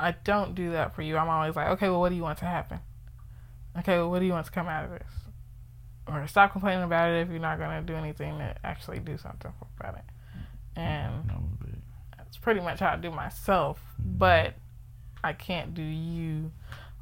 I 0.00 0.12
don't 0.12 0.54
do 0.54 0.72
that 0.72 0.94
for 0.94 1.02
you. 1.02 1.16
I'm 1.16 1.28
always 1.28 1.56
like, 1.56 1.68
okay, 1.68 1.88
well, 1.88 2.00
what 2.00 2.11
do 2.11 2.14
you 2.14 2.22
want 2.22 2.38
to 2.38 2.44
happen? 2.44 2.80
Okay, 3.78 3.96
well, 3.96 4.11
what 4.11 4.20
do 4.20 4.26
you 4.26 4.32
want 4.32 4.46
to 4.46 4.52
come 4.52 4.68
out 4.68 4.84
of 4.84 4.90
this? 4.90 5.12
Or 6.06 6.26
stop 6.26 6.52
complaining 6.52 6.84
about 6.84 7.11
it 7.11 7.20
if 7.22 7.30
you're 7.30 7.38
not 7.38 7.58
gonna 7.58 7.82
do 7.82 7.94
anything 7.94 8.38
to 8.38 8.54
actually 8.64 8.98
do 8.98 9.18
something 9.18 9.52
about 9.78 9.96
it. 9.96 10.04
And 10.74 11.28
That 11.28 12.16
that's 12.16 12.37
pretty 12.38 12.61
much 12.61 12.80
how 12.80 12.90
I 12.90 12.96
do 12.96 13.11
myself, 13.11 13.78
mm-hmm. 14.00 14.18
but 14.18 14.54
I 15.22 15.32
can't 15.32 15.74
do 15.74 15.82
you 15.82 16.50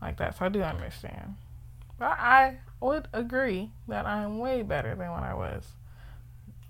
like 0.02 0.16
that. 0.16 0.36
So 0.36 0.46
I 0.46 0.48
do 0.48 0.62
understand. 0.62 1.36
But 1.98 2.18
I 2.18 2.58
would 2.80 3.08
agree 3.12 3.70
that 3.88 4.06
I 4.06 4.22
am 4.22 4.38
way 4.38 4.62
better 4.62 4.94
than 4.94 5.10
what 5.10 5.22
I 5.22 5.34
was 5.34 5.66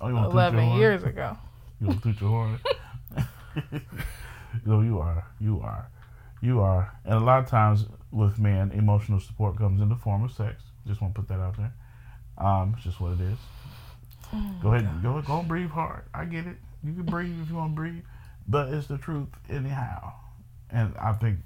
Oh, 0.00 0.08
you 0.08 0.14
want 0.14 0.30
to 0.30 0.30
toot 0.30 0.52
your 0.52 0.62
11 0.62 0.78
years 0.78 1.04
ago. 1.04 1.36
You 1.80 1.86
want 1.88 2.02
to 2.02 2.12
toot 2.12 2.20
your 2.20 2.30
horn? 2.30 2.60
no, 4.66 4.80
you 4.82 4.98
are. 4.98 5.24
You 5.40 5.60
are. 5.62 5.88
You 6.40 6.60
are. 6.60 6.92
And 7.04 7.14
a 7.14 7.20
lot 7.20 7.38
of 7.40 7.46
times 7.48 7.86
with 8.10 8.38
men, 8.38 8.70
emotional 8.72 9.20
support 9.20 9.56
comes 9.58 9.80
in 9.80 9.88
the 9.88 9.96
form 9.96 10.22
of 10.24 10.32
sex. 10.32 10.62
Just 10.86 11.00
want 11.00 11.14
to 11.14 11.20
put 11.20 11.28
that 11.28 11.40
out 11.40 11.56
there. 11.56 11.72
Um, 12.38 12.74
it's 12.76 12.84
just 12.84 13.00
what 13.00 13.12
it 13.12 13.20
is. 13.20 13.38
Go 14.62 14.74
ahead. 14.74 15.02
Go, 15.02 15.20
go 15.22 15.38
and 15.40 15.48
breathe 15.48 15.70
hard. 15.70 16.04
I 16.14 16.24
get 16.24 16.46
it. 16.46 16.56
You 16.84 16.92
can 16.92 17.04
breathe 17.04 17.40
if 17.42 17.48
you 17.48 17.56
want 17.56 17.72
to 17.72 17.76
breathe. 17.76 18.02
But 18.48 18.72
it's 18.72 18.86
the 18.86 18.98
truth 18.98 19.28
anyhow. 19.48 20.12
And 20.70 20.94
I 20.98 21.12
think 21.14 21.38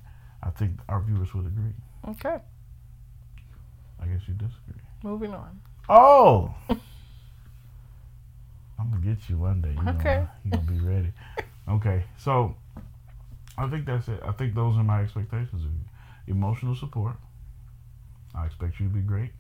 I 0.42 0.50
think 0.50 0.80
our 0.88 1.00
viewers 1.00 1.32
would 1.34 1.46
agree. 1.46 1.72
Okay, 2.08 2.38
I 4.02 4.06
guess 4.06 4.22
you 4.26 4.34
disagree. 4.34 4.82
moving 5.02 5.32
on. 5.34 5.60
Oh, 5.88 6.54
I'm 8.78 8.90
gonna 8.90 9.02
get 9.04 9.28
you 9.28 9.36
one 9.36 9.60
day. 9.60 9.72
You 9.72 9.88
Okay. 9.90 10.16
Know, 10.16 10.28
you 10.44 10.50
gonna 10.52 10.62
be 10.72 10.78
ready. 10.80 11.12
Okay, 11.68 12.04
so 12.18 12.56
I 13.60 13.68
think 13.68 13.84
that's 13.86 14.08
it. 14.08 14.20
I 14.24 14.32
think 14.32 14.54
those 14.54 14.76
are 14.76 14.84
my 14.84 15.02
expectations 15.02 15.64
of 15.64 15.70
you. 15.70 16.34
Emotional 16.34 16.74
support. 16.74 17.16
I 18.34 18.46
expect 18.46 18.78
you 18.80 18.88
to 18.88 18.94
be 18.94 19.00
great. 19.00 19.32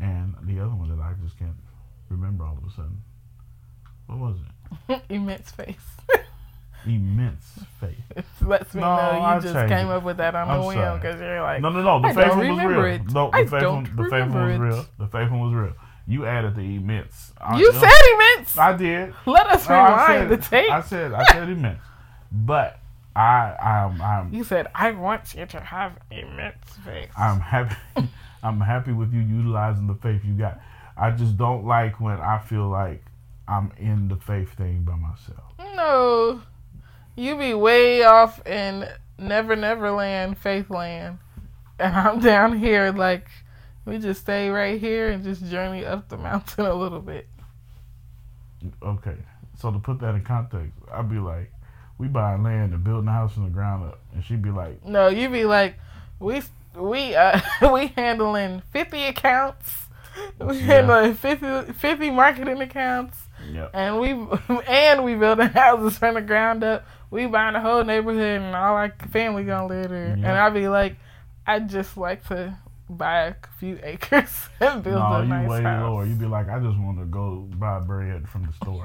And 0.00 0.34
the 0.42 0.60
other 0.60 0.74
one 0.74 0.88
that 0.96 1.02
I 1.02 1.12
just 1.22 1.38
can't 1.38 1.56
remember 2.08 2.44
all 2.44 2.56
of 2.56 2.64
a 2.64 2.70
sudden. 2.74 3.02
What 4.06 4.18
was 4.18 4.36
it? 4.88 5.02
Immense 5.10 5.50
face. 5.50 5.76
Immense 6.86 7.58
faith. 7.80 7.96
it 8.16 8.24
lets 8.40 8.74
me 8.74 8.80
No, 8.80 8.96
know 8.96 9.12
you 9.18 9.24
I'll 9.24 9.40
just 9.40 9.54
came 9.68 9.88
it. 9.88 9.92
up 9.92 10.04
with 10.04 10.16
that 10.18 10.34
on 10.34 10.48
I'm 10.48 10.60
the 10.60 10.66
whim 10.66 10.94
because 10.98 11.20
you're 11.20 11.42
like, 11.42 11.60
No, 11.60 11.70
no, 11.70 11.82
no. 11.82 12.00
The 12.00 12.08
I 12.08 12.14
faith 12.14 12.36
one 12.36 12.48
was 12.56 12.64
real. 12.64 12.84
it. 12.84 13.12
No, 13.12 13.30
the 13.30 13.36
I 13.36 13.46
faith 13.46 13.62
one, 13.68 13.84
the 13.96 14.04
faith 14.04 14.30
one 14.30 14.48
was 14.50 14.58
real. 14.58 14.86
The 14.98 15.06
faith 15.08 15.30
one 15.30 15.40
was 15.40 15.54
real. 15.54 15.74
You 16.06 16.24
added 16.24 16.54
the 16.54 16.62
immense. 16.76 17.32
I- 17.38 17.58
you 17.58 17.70
said 17.72 17.90
immense. 18.14 18.56
I 18.56 18.72
did. 18.76 19.14
Let 19.26 19.46
us 19.48 19.68
No, 19.68 19.74
rewind 19.84 20.30
the 20.30 20.36
tape. 20.38 20.70
I 20.70 20.80
said 20.80 21.12
I 21.12 21.24
said 21.32 21.48
immense, 21.50 21.80
but 22.30 22.80
I 23.16 23.56
I'm 23.60 24.00
I'm 24.00 24.32
you 24.32 24.44
said 24.44 24.68
I 24.74 24.92
want 24.92 25.34
you 25.34 25.46
to 25.46 25.60
have 25.60 25.98
immense 26.10 26.76
face. 26.84 27.10
I'm 27.16 27.40
happy 27.40 27.76
I'm 28.42 28.60
happy 28.60 28.92
with 28.92 29.12
you 29.12 29.20
utilizing 29.20 29.86
the 29.86 29.94
faith 29.94 30.22
you 30.24 30.34
got. 30.34 30.60
I 30.96 31.10
just 31.10 31.36
don't 31.36 31.64
like 31.64 32.00
when 32.00 32.20
I 32.20 32.38
feel 32.38 32.68
like 32.68 33.04
I'm 33.46 33.72
in 33.78 34.08
the 34.08 34.16
faith 34.16 34.52
thing 34.54 34.82
by 34.82 34.94
myself. 34.96 35.54
No, 35.74 36.42
you 37.16 37.36
be 37.36 37.54
way 37.54 38.02
off 38.04 38.44
in 38.46 38.88
Never 39.18 39.56
Never 39.56 39.90
Land, 39.90 40.38
Faith 40.38 40.70
Land, 40.70 41.18
and 41.78 41.94
I'm 41.94 42.20
down 42.20 42.58
here 42.58 42.92
like 42.92 43.28
we 43.84 43.98
just 43.98 44.20
stay 44.20 44.50
right 44.50 44.78
here 44.78 45.08
and 45.08 45.24
just 45.24 45.44
journey 45.46 45.84
up 45.84 46.08
the 46.08 46.18
mountain 46.18 46.66
a 46.66 46.74
little 46.74 47.00
bit. 47.00 47.26
Okay, 48.82 49.16
so 49.56 49.70
to 49.70 49.78
put 49.78 49.98
that 50.00 50.14
in 50.14 50.22
context, 50.22 50.72
I'd 50.92 51.08
be 51.08 51.18
like, 51.18 51.50
we 51.98 52.08
buying 52.08 52.42
land 52.42 52.72
and 52.74 52.82
building 52.84 53.08
a 53.08 53.12
house 53.12 53.34
from 53.34 53.44
the 53.44 53.50
ground 53.50 53.84
up, 53.84 54.00
and 54.14 54.24
she'd 54.24 54.42
be 54.42 54.50
like, 54.50 54.84
No, 54.84 55.08
you'd 55.08 55.32
be 55.32 55.44
like 55.44 55.76
we 56.20 56.42
we 56.76 57.14
uh 57.14 57.40
we 57.72 57.88
handling 57.88 58.62
50 58.72 59.04
accounts. 59.06 59.72
We 60.40 60.56
Yeah. 60.58 60.62
handling 60.64 61.14
50, 61.14 61.72
50 61.72 62.10
marketing 62.10 62.60
accounts. 62.60 63.18
yep. 63.52 63.70
and 63.74 64.00
we 64.00 64.10
and 64.68 65.04
we 65.04 65.14
building 65.14 65.48
houses 65.54 65.98
from 65.98 66.14
the 66.14 66.22
ground 66.22 66.64
up. 66.64 66.86
We 67.10 67.26
buying 67.26 67.54
the 67.54 67.60
whole 67.60 67.82
neighborhood, 67.84 68.42
and 68.42 68.54
all 68.54 68.74
our 68.76 68.90
family 69.10 69.44
gonna 69.44 69.66
live 69.66 69.90
there. 69.90 70.12
And 70.12 70.26
I'd 70.26 70.52
be 70.54 70.68
like, 70.68 70.96
I 71.46 71.58
just 71.60 71.96
like 71.96 72.26
to 72.28 72.54
buy 72.90 73.26
a 73.28 73.34
few 73.58 73.78
acres 73.82 74.48
and 74.60 74.82
build 74.82 74.96
No, 74.96 75.06
a 75.14 75.22
you 75.22 75.28
nice 75.28 75.48
way 75.48 75.62
house. 75.62 75.82
lower. 75.82 76.04
You'd 76.04 76.18
be 76.18 76.26
like, 76.26 76.48
I 76.50 76.58
just 76.58 76.78
want 76.78 76.98
to 76.98 77.06
go 77.06 77.48
buy 77.56 77.80
bread 77.80 78.28
from 78.28 78.44
the 78.46 78.52
store. 78.62 78.84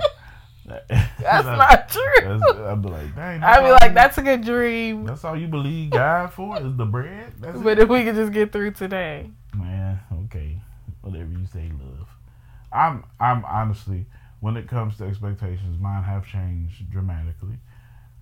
That's 0.66 1.46
not 1.46 1.90
true. 1.90 2.02
That's, 2.40 2.44
I'd 2.60 2.82
be 2.82 2.90
like, 2.90 3.16
dang. 3.16 3.44
I'd 3.44 3.64
be 3.64 3.72
like, 3.72 3.84
you- 3.90 3.94
that's 3.94 4.18
a 4.18 4.22
good 4.22 4.44
dream. 4.44 5.06
That's 5.06 5.24
all 5.26 5.36
you 5.38 5.48
believe 5.48 5.92
God 5.92 6.32
for 6.34 6.60
is 6.62 6.76
the 6.76 6.86
bread. 6.86 7.34
That's 7.40 7.60
But 7.60 7.78
it. 7.80 7.84
if 7.84 7.90
we 7.90 8.04
could 8.04 8.16
just 8.16 8.32
get 8.32 8.52
through 8.52 8.72
today, 8.72 9.30
Man, 9.56 10.00
okay, 10.26 10.60
whatever 11.02 11.30
you 11.30 11.46
say, 11.46 11.70
love. 11.80 12.08
I'm, 12.72 13.04
I'm 13.20 13.46
honestly, 13.46 14.06
when 14.40 14.58
it 14.58 14.68
comes 14.68 14.98
to 14.98 15.04
expectations, 15.06 15.78
mine 15.80 16.04
have 16.04 16.26
changed 16.26 16.90
dramatically, 16.90 17.58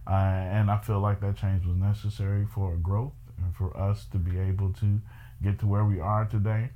uh, 0.08 0.12
and 0.14 0.70
I 0.70 0.78
feel 0.80 1.00
like 1.00 1.22
that 1.22 1.38
change 1.38 1.66
was 1.66 1.78
necessary 1.78 2.46
for 2.54 2.76
growth 2.76 3.14
and 3.42 3.56
for 3.56 3.76
us 3.78 4.06
to 4.12 4.18
be 4.18 4.38
able 4.40 4.74
to 4.74 5.00
get 5.42 5.58
to 5.60 5.68
where 5.68 5.86
we 5.86 6.00
are 6.02 6.26
today. 6.26 6.70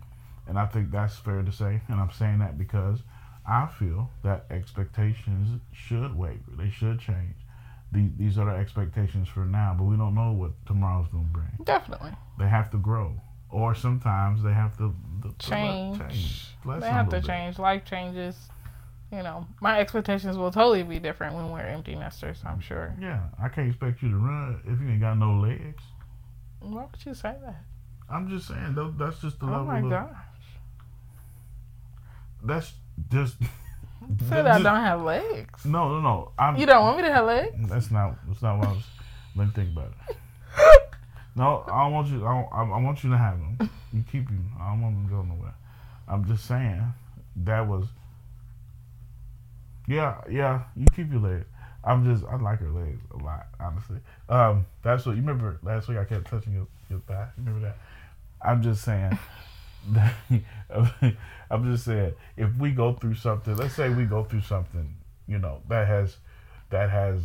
And 0.48 0.58
I 0.58 0.68
think 0.68 0.90
that's 0.92 1.18
fair 1.18 1.42
to 1.44 1.52
say, 1.52 1.82
and 1.90 2.00
I'm 2.00 2.12
saying 2.12 2.40
that 2.40 2.58
because 2.58 3.00
I 3.48 3.68
feel 3.68 4.10
that 4.24 4.46
expectations 4.50 5.62
should 5.72 6.18
waver. 6.18 6.40
They 6.58 6.70
should 6.70 7.00
change. 7.00 7.36
These, 7.92 8.12
these 8.18 8.38
are 8.38 8.46
the 8.46 8.52
expectations 8.58 9.28
for 9.28 9.46
now, 9.46 9.76
but 9.78 9.84
we 9.86 9.96
don't 9.96 10.16
know 10.16 10.32
what 10.32 10.52
tomorrow's 10.66 11.08
going 11.10 11.26
to 11.26 11.30
bring 11.32 11.48
definitely 11.64 12.12
they 12.40 12.48
have 12.48 12.70
to 12.72 12.78
grow, 12.78 13.14
or 13.50 13.74
sometimes 13.76 14.42
they 14.44 14.52
have 14.54 14.76
to, 14.78 14.94
to- 15.22 15.30
to 15.30 15.30
let- 15.30 15.38
change. 15.40 16.00
change. 16.00 16.48
They 16.82 16.90
have 16.90 17.10
to 17.10 17.18
bit. 17.18 17.26
change. 17.26 17.60
Life 17.60 17.86
changes. 17.86 18.36
You 19.12 19.22
know, 19.22 19.46
my 19.62 19.80
expectations 19.80 20.36
will 20.36 20.52
totally 20.52 20.82
be 20.84 20.98
different 21.00 21.36
when 21.36 21.52
we're 21.52 21.60
empty 21.62 21.96
nesters. 21.96 22.42
I'm 22.44 22.60
sure. 22.60 22.96
Yeah, 23.00 23.22
I 23.42 23.48
can't 23.50 23.70
expect 23.70 24.02
you 24.02 24.10
to 24.10 24.18
run 24.18 24.60
if 24.66 24.82
you 24.82 24.90
ain't 24.90 25.00
got 25.00 25.18
no 25.18 25.34
legs. 25.40 25.84
Why 26.60 26.82
would 26.92 27.06
you 27.06 27.14
say 27.14 27.36
that? 27.46 27.64
I'm 28.10 28.28
just 28.30 28.48
saying 28.48 28.76
that's 28.98 29.22
just 29.22 29.40
the 29.40 29.46
Oh 29.46 29.50
level. 29.52 29.62
Oh 29.62 29.66
my 29.68 29.80
of, 29.80 29.90
gosh! 29.90 30.18
That's 32.44 32.74
just. 33.12 33.36
Said 34.30 34.46
I 34.46 34.62
don't 34.62 34.82
have 34.82 35.02
legs. 35.02 35.66
No, 35.66 35.90
no, 35.90 36.00
no. 36.00 36.32
I'm, 36.38 36.58
You 36.58 36.68
don't 36.68 36.84
want 36.84 36.98
me 36.98 37.04
to 37.04 37.12
have 37.12 37.26
legs? 37.26 37.56
That's 37.68 37.90
not. 37.90 38.16
That's 38.28 38.42
not 38.42 38.60
what 38.60 38.68
I 38.68 38.72
was. 38.74 38.84
Let 39.36 39.48
me 39.48 39.54
think 39.54 39.72
about 39.72 39.94
it. 40.10 40.18
No, 41.36 41.66
I 41.68 41.84
don't 41.84 41.92
want 41.92 42.08
you. 42.08 42.26
I, 42.26 42.34
don't, 42.34 42.48
I, 42.54 42.78
I 42.78 42.82
want 42.82 43.04
you 43.04 43.10
to 43.10 43.18
have 43.18 43.38
them. 43.38 43.70
You 43.92 44.04
keep 44.10 44.26
them. 44.28 44.52
I 44.60 44.70
don't 44.72 44.82
want 44.82 44.96
them 44.96 45.06
to 45.06 45.16
go 45.16 45.22
nowhere. 45.22 45.54
I'm 46.08 46.26
just 46.26 46.46
saying 46.46 46.82
that 47.44 47.68
was. 47.68 47.86
Yeah, 49.88 50.22
yeah. 50.30 50.64
You 50.76 50.86
keep 50.96 51.12
your 51.12 51.22
legs. 51.22 51.46
I'm 51.84 52.06
just. 52.06 52.26
I 52.26 52.38
like 52.38 52.60
her 52.60 52.70
legs 52.70 53.02
a 53.14 53.24
lot, 53.24 53.48
honestly. 53.60 53.98
Um, 54.30 54.66
that's 54.82 55.06
what 55.06 55.16
you 55.16 55.22
remember 55.22 55.60
last 55.62 55.88
week. 55.88 55.98
I 55.98 56.06
kept 56.06 56.30
touching 56.30 56.54
your 56.54 56.68
your 56.90 57.00
thigh. 57.02 57.28
You 57.38 57.44
remember 57.46 57.68
that? 57.68 57.78
I'm 58.42 58.62
just 58.62 58.84
saying. 58.84 59.18
I'm 61.50 61.72
just 61.72 61.86
saying 61.86 62.14
if 62.38 62.56
we 62.58 62.72
go 62.72 62.94
through 62.94 63.16
something. 63.16 63.56
Let's 63.56 63.76
say 63.76 63.90
we 63.90 64.06
go 64.06 64.24
through 64.24 64.42
something. 64.42 64.96
You 65.28 65.40
know 65.40 65.62
that 65.70 65.88
has 65.88 66.18
that 66.70 66.90
has 66.90 67.22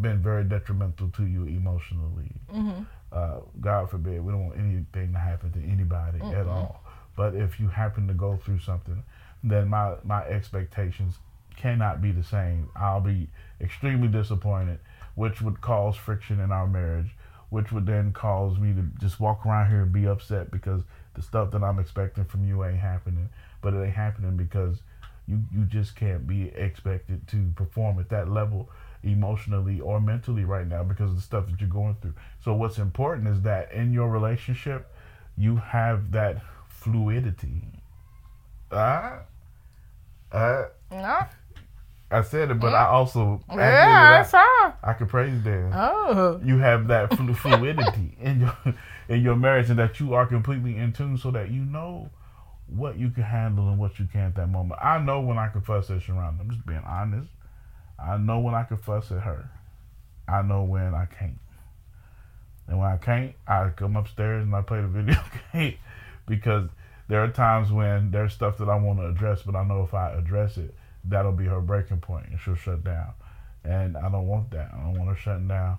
been 0.00 0.22
very 0.22 0.44
detrimental 0.44 1.08
to 1.10 1.24
you 1.24 1.44
emotionally. 1.44 2.32
Mm-hmm. 2.52 2.82
Uh, 3.12 3.40
God 3.60 3.90
forbid, 3.90 4.24
we 4.24 4.32
don't 4.32 4.46
want 4.46 4.58
anything 4.58 5.12
to 5.12 5.18
happen 5.18 5.52
to 5.52 5.60
anybody 5.60 6.18
at 6.18 6.46
Mm-mm. 6.46 6.48
all. 6.48 6.82
But 7.16 7.36
if 7.36 7.60
you 7.60 7.68
happen 7.68 8.08
to 8.08 8.14
go 8.14 8.36
through 8.36 8.58
something, 8.58 9.04
then 9.44 9.68
my 9.68 9.94
my 10.02 10.24
expectations 10.24 11.18
cannot 11.56 12.02
be 12.02 12.10
the 12.10 12.24
same. 12.24 12.68
I'll 12.74 13.00
be 13.00 13.28
extremely 13.60 14.08
disappointed, 14.08 14.80
which 15.14 15.40
would 15.40 15.60
cause 15.60 15.96
friction 15.96 16.40
in 16.40 16.50
our 16.50 16.66
marriage, 16.66 17.14
which 17.50 17.70
would 17.70 17.86
then 17.86 18.12
cause 18.12 18.58
me 18.58 18.72
to 18.72 18.82
just 19.00 19.20
walk 19.20 19.46
around 19.46 19.70
here 19.70 19.82
and 19.82 19.92
be 19.92 20.06
upset 20.08 20.50
because 20.50 20.82
the 21.14 21.22
stuff 21.22 21.50
that 21.52 21.62
I'm 21.62 21.78
expecting 21.78 22.24
from 22.24 22.46
you 22.46 22.64
ain't 22.64 22.78
happening. 22.78 23.28
But 23.60 23.74
it 23.74 23.82
ain't 23.84 23.94
happening 23.94 24.36
because 24.36 24.82
you 25.26 25.42
you 25.52 25.64
just 25.64 25.96
can't 25.96 26.26
be 26.26 26.48
expected 26.54 27.26
to 27.28 27.50
perform 27.56 27.98
at 27.98 28.08
that 28.10 28.28
level 28.28 28.68
emotionally 29.02 29.80
or 29.80 30.00
mentally 30.00 30.44
right 30.44 30.66
now 30.66 30.82
because 30.82 31.10
of 31.10 31.16
the 31.16 31.22
stuff 31.22 31.46
that 31.46 31.60
you're 31.60 31.68
going 31.68 31.96
through. 32.00 32.14
So 32.42 32.54
what's 32.54 32.78
important 32.78 33.28
is 33.28 33.42
that 33.42 33.72
in 33.72 33.92
your 33.92 34.08
relationship, 34.10 34.92
you 35.36 35.56
have 35.56 36.12
that 36.12 36.42
fluidity. 36.68 37.62
Uh, 38.70 39.18
uh, 40.32 40.64
No. 40.90 41.18
I 42.10 42.22
said 42.22 42.50
it, 42.50 42.60
but 42.60 42.72
mm. 42.72 42.74
I 42.74 42.86
also 42.86 43.42
I 43.48 43.56
Yeah, 43.56 44.20
I 44.20 44.22
saw. 44.22 44.72
I 44.82 44.92
could 44.92 45.08
praise 45.08 45.42
Dan. 45.42 45.72
Oh. 45.74 46.40
You 46.44 46.58
have 46.58 46.88
that 46.88 47.16
flu- 47.16 47.34
fluidity 47.34 48.16
in 48.20 48.40
your 48.40 48.56
in 49.08 49.22
your 49.22 49.36
marriage, 49.36 49.70
and 49.70 49.78
that 49.78 49.98
you 50.00 50.14
are 50.14 50.26
completely 50.26 50.76
in 50.76 50.92
tune, 50.92 51.18
so 51.18 51.30
that 51.32 51.50
you 51.50 51.62
know 51.64 52.10
what 52.66 52.98
you 52.98 53.10
can 53.10 53.24
handle 53.24 53.68
and 53.68 53.78
what 53.78 53.98
you 53.98 54.06
can't 54.12 54.28
at 54.28 54.34
that 54.36 54.48
moment. 54.48 54.80
I 54.82 54.98
know 54.98 55.20
when 55.20 55.38
I 55.38 55.48
can 55.48 55.60
fuss 55.60 55.90
at 55.90 56.00
Sharonda. 56.00 56.40
I'm 56.40 56.50
just 56.50 56.66
being 56.66 56.82
honest. 56.86 57.30
I 57.98 58.16
know 58.16 58.38
when 58.38 58.54
I 58.54 58.64
can 58.64 58.76
fuss 58.76 59.10
at 59.10 59.22
her. 59.22 59.50
I 60.28 60.42
know 60.42 60.62
when 60.62 60.94
I 60.94 61.06
can't. 61.06 61.38
And 62.66 62.78
when 62.78 62.88
I 62.88 62.96
can't, 62.96 63.34
I 63.46 63.68
come 63.70 63.96
upstairs 63.96 64.44
and 64.44 64.54
I 64.54 64.62
play 64.62 64.80
the 64.80 64.88
video 64.88 65.20
game 65.52 65.76
because 66.26 66.68
there 67.08 67.22
are 67.22 67.28
times 67.28 67.70
when 67.70 68.10
there's 68.10 68.32
stuff 68.32 68.58
that 68.58 68.68
I 68.68 68.76
want 68.76 68.98
to 69.00 69.06
address, 69.06 69.42
but 69.42 69.54
I 69.54 69.64
know 69.64 69.82
if 69.82 69.92
I 69.92 70.12
address 70.12 70.56
it, 70.56 70.74
that'll 71.04 71.32
be 71.32 71.44
her 71.44 71.60
breaking 71.60 72.00
point 72.00 72.26
and 72.28 72.38
she'll 72.40 72.54
shut 72.54 72.84
down. 72.84 73.12
And 73.64 73.96
I 73.96 74.10
don't 74.10 74.26
want 74.26 74.50
that. 74.50 74.70
I 74.74 74.82
don't 74.82 74.98
want 74.98 75.10
her 75.10 75.16
shutting 75.16 75.48
down. 75.48 75.78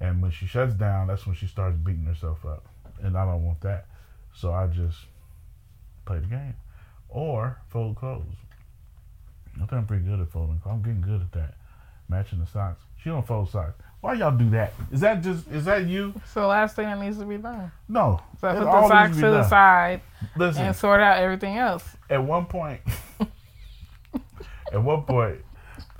And 0.00 0.20
when 0.22 0.30
she 0.30 0.46
shuts 0.46 0.74
down, 0.74 1.06
that's 1.08 1.26
when 1.26 1.34
she 1.34 1.46
starts 1.46 1.76
beating 1.76 2.04
herself 2.04 2.44
up. 2.44 2.66
And 3.02 3.16
I 3.16 3.24
don't 3.24 3.44
want 3.44 3.60
that. 3.62 3.86
So 4.34 4.52
I 4.52 4.66
just 4.66 4.98
play 6.04 6.18
the 6.18 6.26
game. 6.26 6.54
Or 7.08 7.58
fold 7.68 7.96
clothes. 7.96 8.24
I 9.54 9.60
think 9.60 9.72
I'm 9.72 9.86
pretty 9.86 10.04
good 10.04 10.20
at 10.20 10.28
folding. 10.28 10.58
Clothes. 10.58 10.74
I'm 10.74 10.82
getting 10.82 11.00
good 11.00 11.20
at 11.22 11.32
that. 11.32 11.54
Matching 12.08 12.40
the 12.40 12.46
socks. 12.46 12.82
She 13.02 13.08
don't 13.10 13.26
fold 13.26 13.50
socks. 13.50 13.74
Why 14.00 14.14
y'all 14.14 14.36
do 14.36 14.50
that? 14.50 14.72
Is 14.92 15.00
that 15.00 15.22
just 15.22 15.48
is 15.48 15.64
that 15.64 15.86
you? 15.86 16.12
It's 16.16 16.34
the 16.34 16.46
last 16.46 16.76
thing 16.76 16.86
that 16.86 17.00
needs 17.00 17.18
to 17.18 17.24
be 17.24 17.38
done. 17.38 17.72
No. 17.88 18.20
So 18.40 18.48
I 18.48 18.54
put 18.54 18.64
the 18.64 18.88
socks 18.88 19.08
needs 19.10 19.20
to 19.22 19.30
the 19.30 19.48
side 19.48 20.00
Listen, 20.36 20.62
and 20.66 20.76
sort 20.76 21.00
out 21.00 21.18
everything 21.18 21.56
else. 21.56 21.84
at 22.08 22.22
one 22.22 22.46
point, 22.46 22.80
at 24.72 24.82
one 24.82 25.02
point, 25.02 25.38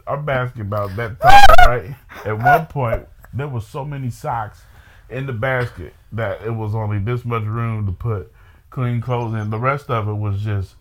I'm 0.07 0.29
asking 0.29 0.63
about 0.63 0.95
that 0.97 1.21
time, 1.21 1.45
right? 1.69 1.95
At 2.25 2.39
one 2.39 2.67
point, 2.67 3.07
there 3.33 3.49
was 3.49 3.67
so 3.67 3.85
many 3.85 4.11
socks 4.11 4.63
in 5.11 5.27
the 5.27 5.33
basket 5.33 5.95
that 6.13 6.43
it 6.43 6.51
was 6.51 6.75
only 6.75 6.99
this 6.99 7.25
much 7.25 7.45
room 7.45 7.87
to 7.87 7.93
put 7.93 8.33
clean 8.71 9.01
clothes 9.01 9.35
in. 9.35 9.51
The 9.51 9.59
rest 9.59 9.91
of 9.91 10.09
it 10.09 10.15
was 10.15 10.41
just 10.43 10.75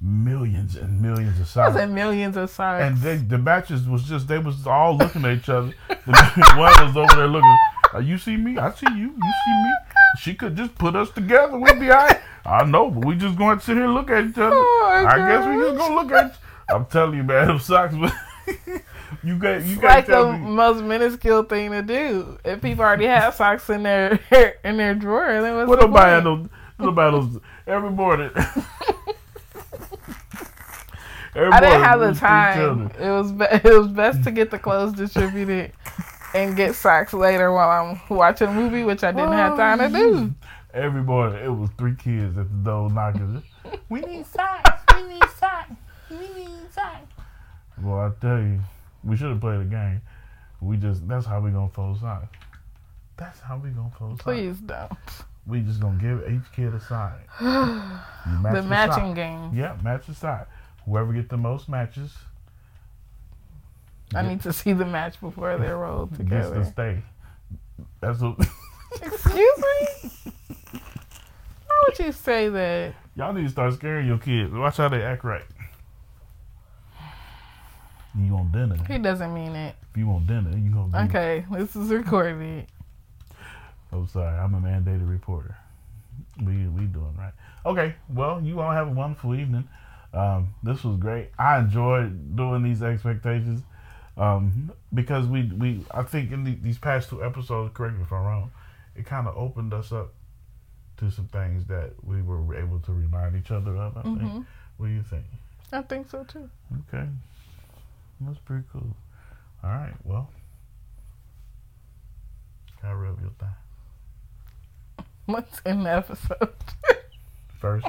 millions 0.00 0.76
and 0.76 1.00
millions 1.02 1.38
of 1.40 1.46
socks. 1.48 1.76
a 1.76 1.86
millions 1.86 2.36
of 2.36 2.48
socks. 2.50 2.82
And 2.82 2.96
they, 2.98 3.16
the 3.16 3.38
matches 3.38 3.86
was 3.86 4.04
just 4.04 4.28
they 4.28 4.38
was 4.38 4.66
all 4.66 4.96
looking 4.96 5.24
at 5.24 5.36
each 5.36 5.48
other. 5.48 5.72
One 6.04 6.72
was 6.84 6.96
over 6.96 7.14
there 7.16 7.28
looking. 7.28 7.56
"Uh, 7.94 7.98
you 7.98 8.18
see 8.18 8.36
me? 8.36 8.56
I 8.58 8.70
see 8.72 8.86
you. 8.90 9.08
You 9.08 9.32
see 9.44 9.62
me? 9.62 9.70
She 10.18 10.34
could 10.34 10.56
just 10.56 10.74
put 10.76 10.96
us 10.96 11.10
together. 11.10 11.58
We'd 11.58 11.78
be 11.80 11.90
all 11.90 11.98
right. 12.06 12.20
I 12.44 12.64
know, 12.64 12.90
but 12.90 13.04
we 13.04 13.14
just 13.16 13.36
going 13.36 13.58
to 13.58 13.64
sit 13.64 13.76
here 13.76 13.84
and 13.84 13.94
look 13.94 14.10
at 14.10 14.24
each 14.24 14.38
other. 14.38 14.50
Oh, 14.56 15.06
I 15.08 15.16
guess 15.16 15.46
we 15.46 15.62
just 15.62 15.76
gonna 15.76 15.94
look 15.94 16.12
at. 16.12 16.36
I'm 16.70 16.86
telling 16.86 17.16
you, 17.16 17.22
man, 17.24 17.46
them 17.48 17.58
socks. 17.58 17.94
But 17.94 18.14
you 19.22 19.36
got 19.38 19.62
you 19.62 19.72
It's 19.72 19.80
got 19.80 19.88
like 19.96 20.06
the 20.06 20.32
me. 20.32 20.38
most 20.38 20.82
minuscule 20.82 21.42
thing 21.44 21.70
to 21.72 21.82
do. 21.82 22.38
If 22.44 22.62
people 22.62 22.84
already 22.84 23.06
have 23.06 23.34
socks 23.34 23.68
in 23.70 23.82
their 23.82 24.20
in 24.64 24.76
their 24.76 24.94
drawer, 24.94 25.40
then 25.42 25.56
what's 25.56 25.68
What 25.68 25.80
the 25.80 25.86
nobody 25.86 26.22
point? 26.22 26.50
those, 26.78 26.86
nobody 26.86 27.10
those 27.16 27.40
every 27.66 27.90
morning. 27.90 28.30
Every 31.32 31.52
I 31.52 31.60
didn't 31.60 31.80
morning, 31.80 31.88
have 31.88 32.00
the 32.00 32.12
time. 32.14 32.90
It 32.98 33.08
was 33.10 33.30
be- 33.30 33.44
it 33.44 33.64
was 33.78 33.86
best 33.88 34.24
to 34.24 34.32
get 34.32 34.50
the 34.50 34.58
clothes 34.58 34.92
distributed 34.94 35.72
and 36.34 36.56
get 36.56 36.74
socks 36.74 37.12
later 37.12 37.52
while 37.52 37.68
I'm 37.70 38.00
watching 38.16 38.48
a 38.48 38.52
movie, 38.52 38.82
which 38.82 39.04
I 39.04 39.12
didn't 39.12 39.32
have 39.34 39.56
time 39.56 39.78
to 39.78 39.88
do. 39.88 40.34
Every 40.74 41.02
morning, 41.02 41.44
it 41.44 41.48
was 41.48 41.70
three 41.78 41.94
kids 41.94 42.36
at 42.36 42.48
the 42.50 42.56
door 42.64 42.90
knocking. 42.90 43.42
we 43.88 44.00
need 44.00 44.26
socks. 44.26 44.82
We 44.96 45.02
need 45.06 45.22
socks. 45.38 45.70
We. 46.10 46.46
Well, 47.82 47.98
I 48.00 48.10
tell 48.20 48.38
you, 48.38 48.60
we 49.04 49.16
should 49.16 49.30
have 49.30 49.40
played 49.40 49.60
a 49.60 49.64
game. 49.64 50.02
We 50.60 50.76
just 50.76 51.06
that's 51.08 51.24
how 51.26 51.40
we 51.40 51.50
gonna 51.50 51.68
fold 51.70 51.98
socks. 52.00 52.36
That's 53.16 53.40
how 53.40 53.56
we 53.58 53.70
gonna 53.70 53.90
fold 53.98 54.12
socks. 54.18 54.22
Please 54.24 54.56
don't. 54.58 54.90
We 55.46 55.60
just 55.60 55.80
gonna 55.80 55.98
give 56.00 56.30
each 56.30 56.52
kid 56.54 56.74
a 56.74 56.80
sock. 56.80 57.18
You 57.40 57.46
match 57.46 58.52
The 58.54 58.60
sock. 58.60 58.68
matching 58.70 59.14
game. 59.14 59.52
Yeah, 59.54 59.76
match 59.82 60.06
the 60.06 60.14
sock. 60.14 60.48
Whoever 60.84 61.12
get 61.12 61.28
the 61.28 61.36
most 61.38 61.68
matches 61.68 62.12
I 64.14 64.22
get- 64.22 64.28
need 64.28 64.42
to 64.42 64.52
see 64.52 64.72
the 64.72 64.84
match 64.86 65.20
before 65.20 65.56
they're 65.56 65.78
rolled 65.78 66.10
gets 66.28 66.48
to 66.50 66.54
together. 66.54 66.64
stay. 66.64 67.02
That's 68.00 68.20
what 68.20 68.36
Excuse 69.02 69.58
me? 69.58 70.10
Why 71.66 71.84
would 71.86 71.98
you 71.98 72.12
say 72.12 72.48
that? 72.48 72.94
y'all 73.16 73.32
need 73.32 73.44
to 73.44 73.48
start 73.50 73.72
scaring 73.74 74.06
your 74.06 74.18
kids. 74.18 74.52
Watch 74.52 74.76
how 74.76 74.88
they 74.88 75.02
act 75.02 75.24
right. 75.24 75.44
You 78.18 78.34
want 78.34 78.52
dinner? 78.52 78.76
He 78.88 78.98
doesn't 78.98 79.32
mean 79.32 79.54
it. 79.54 79.76
If 79.90 79.96
you 79.96 80.06
want 80.08 80.26
dinner, 80.26 80.50
you 80.56 80.70
gonna. 80.70 80.88
Be, 80.88 81.08
Okay, 81.08 81.44
this 81.52 81.76
is 81.76 81.90
recorded. 81.90 82.66
I'm 83.92 84.06
sorry. 84.08 84.36
I'm 84.38 84.54
a 84.54 84.60
mandated 84.60 85.08
reporter. 85.08 85.56
We 86.42 86.66
we 86.68 86.86
doing 86.86 87.14
right. 87.18 87.32
Okay. 87.66 87.94
Well, 88.08 88.40
you 88.42 88.60
all 88.60 88.72
have 88.72 88.88
a 88.88 88.92
wonderful 88.92 89.34
evening. 89.34 89.68
Um, 90.12 90.54
this 90.62 90.82
was 90.84 90.96
great. 90.96 91.30
I 91.38 91.58
enjoyed 91.60 92.34
doing 92.36 92.62
these 92.64 92.82
expectations 92.82 93.62
um, 94.16 94.72
because 94.92 95.26
we 95.26 95.44
we 95.44 95.84
I 95.92 96.02
think 96.02 96.32
in 96.32 96.44
the, 96.44 96.54
these 96.56 96.78
past 96.78 97.08
two 97.10 97.22
episodes, 97.24 97.72
correct 97.74 97.96
me 97.96 98.02
if 98.02 98.12
I'm 98.12 98.24
wrong, 98.24 98.50
it 98.96 99.06
kind 99.06 99.28
of 99.28 99.36
opened 99.36 99.72
us 99.72 99.92
up 99.92 100.12
to 100.98 101.10
some 101.10 101.26
things 101.28 101.66
that 101.66 101.92
we 102.04 102.22
were 102.22 102.54
able 102.56 102.80
to 102.80 102.92
remind 102.92 103.36
each 103.36 103.50
other 103.50 103.76
of. 103.76 103.96
I 103.96 104.02
think. 104.02 104.18
Mhm. 104.20 104.46
What 104.78 104.86
do 104.86 104.92
you 104.92 105.02
think? 105.02 105.24
I 105.72 105.82
think 105.82 106.08
so 106.10 106.24
too. 106.24 106.48
Okay, 106.88 107.06
that's 108.20 108.38
pretty 108.40 108.64
cool. 108.72 108.96
All 109.62 109.70
right. 109.70 109.94
Well, 110.04 110.30
can 112.80 112.90
I 112.90 112.92
rub 112.94 113.20
your 113.20 113.30
thigh 113.38 113.46
What's 115.26 115.60
in 115.60 115.84
the 115.84 115.90
episode? 115.96 116.50
first? 117.60 117.86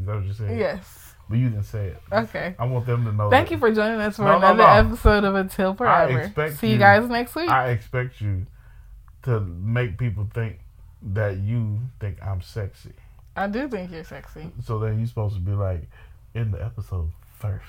Is 0.00 0.06
that 0.06 0.14
what 0.14 0.24
you 0.24 0.32
said? 0.32 0.58
yes. 0.58 1.14
But 1.28 1.38
you 1.38 1.48
didn't 1.48 1.64
say 1.64 1.86
it. 1.88 2.02
Okay. 2.12 2.54
I 2.58 2.64
want 2.66 2.84
them 2.86 3.04
to 3.06 3.12
know. 3.12 3.30
Thank 3.30 3.48
that 3.48 3.54
you 3.54 3.58
for 3.58 3.72
joining 3.72 4.00
us 4.00 4.16
for 4.16 4.22
No, 4.22 4.32
no, 4.32 4.36
another 4.52 4.62
no. 4.62 4.88
episode 4.90 5.24
of 5.24 5.34
Until 5.34 5.74
Forever. 5.74 6.20
expect 6.20 6.58
See 6.58 6.68
you 6.68 6.72
you- 6.74 6.78
guys 6.78 7.08
next 7.08 7.34
week. 7.34 7.48
I 7.48 7.70
expect 7.70 8.20
you 8.20 8.46
to 9.22 9.40
make 9.40 9.96
people 9.98 10.28
think 10.34 10.58
that 11.02 11.38
you 11.38 11.80
think 11.98 12.22
I'm 12.22 12.40
sexy. 12.42 12.92
I 13.36 13.46
do 13.48 13.68
think 13.68 13.90
you're 13.90 14.04
sexy. 14.04 14.52
So 14.64 14.78
then 14.78 14.98
you're 14.98 15.06
supposed 15.08 15.34
to 15.34 15.40
be 15.40 15.52
like 15.52 15.88
in 16.34 16.50
the 16.50 16.62
episode 16.62 17.10
first, 17.38 17.64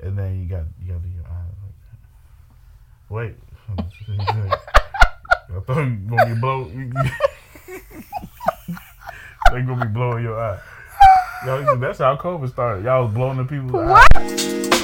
and 0.00 0.16
then 0.16 0.40
you 0.40 0.48
got 0.48 0.64
you 0.80 0.92
got 0.92 1.02
your 1.04 1.24
eyes 1.24 1.54
like 1.62 1.74
that. 1.84 1.98
Uh, 2.50 3.14
wait, 3.14 3.34
I 5.50 5.60
thought 5.60 5.76
you 5.76 5.98
were 6.08 6.16
gonna 6.16 6.34
be 6.34 6.40
blow. 6.40 6.64
they 9.52 9.62
gonna 9.62 9.84
be 9.86 9.92
blowing 9.92 10.24
your 10.24 10.38
eye. 10.38 10.58
Y'all, 11.46 11.76
that's 11.76 11.98
how 11.98 12.16
COVID 12.16 12.48
started. 12.50 12.84
Y'all 12.84 13.04
was 13.04 13.14
blowing 13.14 13.36
the 13.38 13.44
people's 13.44 13.74
eyes. 13.74 14.68
What? 14.70 14.77